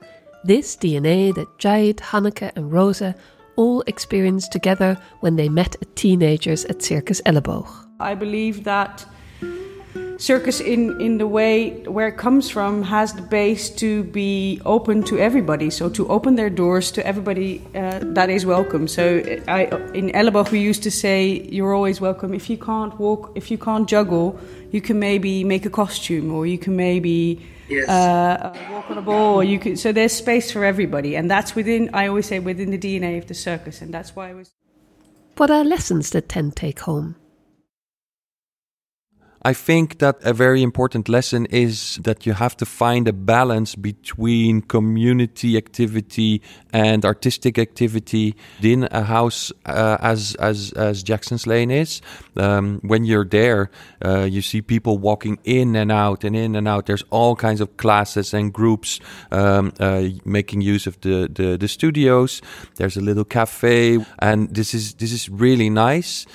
This 0.43 0.75
DNA 0.75 1.33
that 1.33 1.57
Jahid, 1.57 1.97
Hanneke, 1.97 2.51
and 2.55 2.71
Rosa 2.71 3.15
all 3.55 3.81
experienced 3.87 4.51
together 4.51 4.97
when 5.21 5.35
they 5.35 5.49
met 5.49 5.75
teenagers 5.95 6.65
at 6.65 6.83
Circus 6.83 7.19
Elleboog. 7.25 7.67
I 7.99 8.13
believe 8.13 8.63
that 8.63 9.05
circus 10.21 10.59
in 10.59 11.01
in 11.01 11.17
the 11.17 11.25
way 11.25 11.71
where 11.87 12.07
it 12.07 12.17
comes 12.17 12.47
from 12.47 12.83
has 12.83 13.13
the 13.13 13.23
base 13.23 13.71
to 13.71 14.03
be 14.03 14.61
open 14.65 15.03
to 15.03 15.17
everybody. 15.17 15.69
So 15.71 15.89
to 15.89 16.07
open 16.09 16.35
their 16.35 16.49
doors 16.49 16.91
to 16.91 17.05
everybody 17.05 17.61
uh, 17.73 17.99
that 18.13 18.29
is 18.29 18.45
welcome. 18.45 18.87
So 18.87 19.03
I, 19.47 19.65
in 19.93 20.11
Elleboog 20.11 20.51
we 20.51 20.59
used 20.59 20.83
to 20.83 20.91
say 20.91 21.41
you're 21.49 21.73
always 21.73 21.99
welcome. 21.99 22.33
If 22.35 22.49
you 22.49 22.57
can't 22.57 22.97
walk 22.99 23.31
if 23.35 23.49
you 23.49 23.57
can't 23.57 23.89
juggle 23.89 24.39
you 24.71 24.79
can 24.79 24.99
maybe 24.99 25.43
make 25.43 25.65
a 25.65 25.69
costume 25.69 26.31
or 26.33 26.45
you 26.45 26.59
can 26.59 26.75
maybe 26.75 27.41
yes. 27.67 27.89
uh, 27.89 28.53
walk 28.71 28.91
on 28.91 28.97
a 28.99 29.01
ball 29.01 29.35
or 29.35 29.43
you 29.43 29.57
can 29.57 29.75
so 29.75 29.91
there's 29.91 30.13
space 30.13 30.51
for 30.51 30.63
everybody. 30.63 31.15
And 31.15 31.31
that's 31.31 31.55
within 31.55 31.89
I 31.93 32.07
always 32.07 32.27
say 32.27 32.37
within 32.39 32.69
the 32.69 32.77
DNA 32.77 33.17
of 33.17 33.25
the 33.25 33.33
circus. 33.33 33.81
And 33.81 33.91
that's 33.91 34.15
why 34.15 34.29
I 34.29 34.33
was 34.33 34.51
what 35.37 35.49
are 35.49 35.63
lessons 35.63 36.11
that 36.11 36.29
Tent 36.29 36.55
take 36.55 36.81
home 36.81 37.15
I 39.43 39.53
think 39.53 39.97
that 39.99 40.17
a 40.23 40.33
very 40.33 40.61
important 40.61 41.09
lesson 41.09 41.47
is 41.47 41.99
that 42.03 42.27
you 42.27 42.33
have 42.33 42.55
to 42.57 42.65
find 42.65 43.07
a 43.07 43.13
balance 43.13 43.73
between 43.73 44.61
community 44.61 45.57
activity 45.57 46.43
and 46.71 47.03
artistic 47.03 47.57
activity 47.57 48.35
in 48.61 48.87
a 48.91 49.01
house 49.01 49.51
uh, 49.65 49.97
as 49.99 50.35
as 50.35 50.73
as 50.73 51.01
Jackson's 51.01 51.47
Lane 51.47 51.71
is. 51.71 52.01
Um, 52.37 52.81
when 52.83 53.03
you're 53.03 53.25
there, 53.25 53.71
uh, 54.05 54.27
you 54.29 54.43
see 54.43 54.61
people 54.61 54.99
walking 54.99 55.39
in 55.43 55.75
and 55.75 55.91
out 55.91 56.23
and 56.23 56.35
in 56.35 56.55
and 56.55 56.67
out. 56.67 56.85
There's 56.85 57.03
all 57.09 57.35
kinds 57.35 57.61
of 57.61 57.77
classes 57.77 58.35
and 58.35 58.53
groups 58.53 58.99
um, 59.31 59.73
uh, 59.79 60.03
making 60.23 60.61
use 60.61 60.85
of 60.85 61.01
the, 61.01 61.27
the 61.33 61.57
the 61.57 61.67
studios. 61.67 62.41
There's 62.75 62.95
a 62.95 63.01
little 63.01 63.25
cafe, 63.25 64.05
and 64.19 64.53
this 64.53 64.75
is 64.75 64.93
this 64.93 65.11
is 65.11 65.29
really 65.29 65.71
nice 65.71 66.27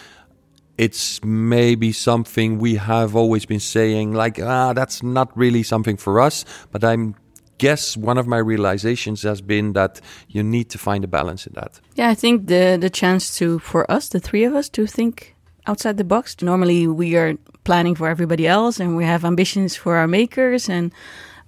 it's 0.78 1.22
maybe 1.24 1.92
something 1.92 2.58
we 2.58 2.76
have 2.76 3.16
always 3.16 3.46
been 3.46 3.60
saying 3.60 4.12
like 4.12 4.40
ah 4.40 4.72
that's 4.72 5.02
not 5.02 5.36
really 5.36 5.62
something 5.62 5.96
for 5.96 6.20
us. 6.20 6.44
But 6.70 6.84
i'm 6.84 7.14
guess 7.58 7.96
one 7.96 8.18
of 8.18 8.26
my 8.26 8.36
realizations 8.36 9.22
has 9.22 9.40
been 9.40 9.72
that 9.72 9.98
you 10.28 10.42
need 10.42 10.68
to 10.68 10.76
find 10.76 11.02
a 11.04 11.06
balance 11.06 11.46
in 11.46 11.54
that. 11.54 11.80
Yeah 11.94 12.10
i 12.10 12.14
think 12.14 12.46
the 12.46 12.76
the 12.80 12.90
chance 12.90 13.38
to 13.38 13.58
for 13.58 13.90
us 13.90 14.08
the 14.08 14.20
three 14.20 14.44
of 14.44 14.54
us 14.54 14.68
to 14.70 14.86
think 14.86 15.36
outside 15.66 15.96
the 15.96 16.04
box. 16.04 16.36
Normally 16.42 16.86
we 16.86 17.16
are 17.16 17.34
planning 17.64 17.94
for 17.94 18.08
everybody 18.08 18.46
else 18.46 18.78
and 18.80 18.96
we 18.96 19.04
have 19.04 19.24
ambitions 19.24 19.76
for 19.76 19.96
our 19.96 20.06
makers 20.06 20.68
and 20.68 20.92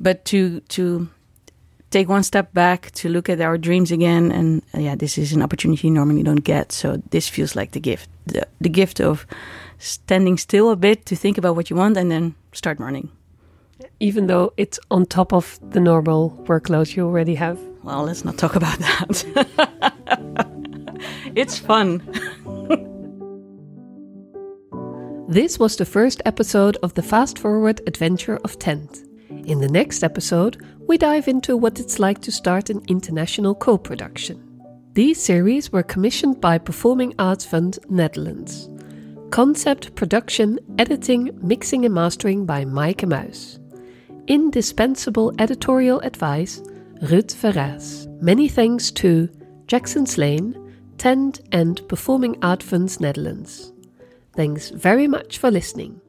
but 0.01 0.25
to 0.25 0.61
to 0.69 1.09
take 1.91 2.09
one 2.09 2.23
step 2.23 2.53
back 2.53 2.91
to 2.91 3.09
look 3.09 3.29
at 3.29 3.41
our 3.41 3.57
dreams 3.57 3.91
again 3.91 4.31
and 4.33 4.63
uh, 4.75 4.81
yeah 4.81 4.95
this 4.95 5.17
is 5.17 5.33
an 5.33 5.43
opportunity 5.43 5.89
you 5.89 5.95
normally 5.95 6.23
don't 6.23 6.45
get. 6.45 6.73
So 6.73 7.03
this 7.11 7.29
feels 7.29 7.55
like 7.55 7.73
the 7.73 7.81
gift 7.81 8.09
the, 8.29 8.47
the 8.61 8.69
gift 8.69 9.01
of 9.01 9.27
standing 9.79 10.37
still 10.39 10.71
a 10.71 10.77
bit 10.77 11.07
to 11.07 11.17
think 11.17 11.39
about 11.39 11.57
what 11.57 11.71
you 11.71 11.77
want 11.77 11.97
and 11.97 12.11
then 12.11 12.35
start 12.53 12.81
running. 12.81 13.11
Even 14.01 14.27
though 14.27 14.53
it's 14.57 14.79
on 14.91 15.07
top 15.07 15.33
of 15.33 15.59
the 15.71 15.81
normal 15.81 16.31
workload 16.47 16.97
you 16.97 17.05
already 17.05 17.35
have. 17.37 17.59
Well, 17.83 18.05
let's 18.05 18.25
not 18.25 18.39
talk 18.39 18.57
about 18.57 18.79
that. 18.79 19.25
it's 21.35 21.59
fun. 21.59 22.03
This 25.31 25.59
was 25.59 25.77
the 25.77 25.85
first 25.85 26.23
episode 26.25 26.79
of 26.83 26.95
the 26.95 27.03
Fast 27.03 27.39
Forward 27.39 27.83
Adventure 27.87 28.39
of 28.45 28.59
Tent. 28.59 29.05
In 29.45 29.61
the 29.61 29.69
next 29.69 30.03
episode, 30.03 30.57
we 30.87 30.97
dive 30.97 31.29
into 31.29 31.55
what 31.55 31.79
it's 31.79 31.99
like 31.99 32.23
to 32.23 32.33
start 32.33 32.71
an 32.71 32.83
international 32.89 33.55
co 33.55 33.77
production. 33.77 34.48
These 34.99 35.23
series 35.23 35.71
were 35.71 35.85
commissioned 35.85 36.41
by 36.41 36.59
Performing 36.59 37.15
Arts 37.21 37.45
Fund 37.45 37.79
Netherlands. 37.89 38.69
Concept, 39.31 39.95
production, 39.95 40.59
editing, 40.77 41.39
mixing, 41.41 41.85
and 41.85 41.95
mastering 41.95 42.45
by 42.45 42.65
Maaike 42.65 43.07
Muis. 43.07 43.61
Indispensable 44.27 45.33
editorial 45.39 46.01
advice, 46.01 46.59
Ruud 47.01 47.33
Verraes. 47.33 48.09
Many 48.21 48.49
thanks 48.49 48.91
to 48.91 49.29
Jacksons 49.69 50.19
Lane, 50.19 50.75
Tent, 50.99 51.43
and 51.53 51.81
Performing 51.89 52.37
Art 52.43 52.65
Funds 52.65 52.99
Netherlands. 52.99 53.73
Thanks 54.35 54.71
very 54.71 55.07
much 55.07 55.39
for 55.39 55.49
listening. 55.49 56.01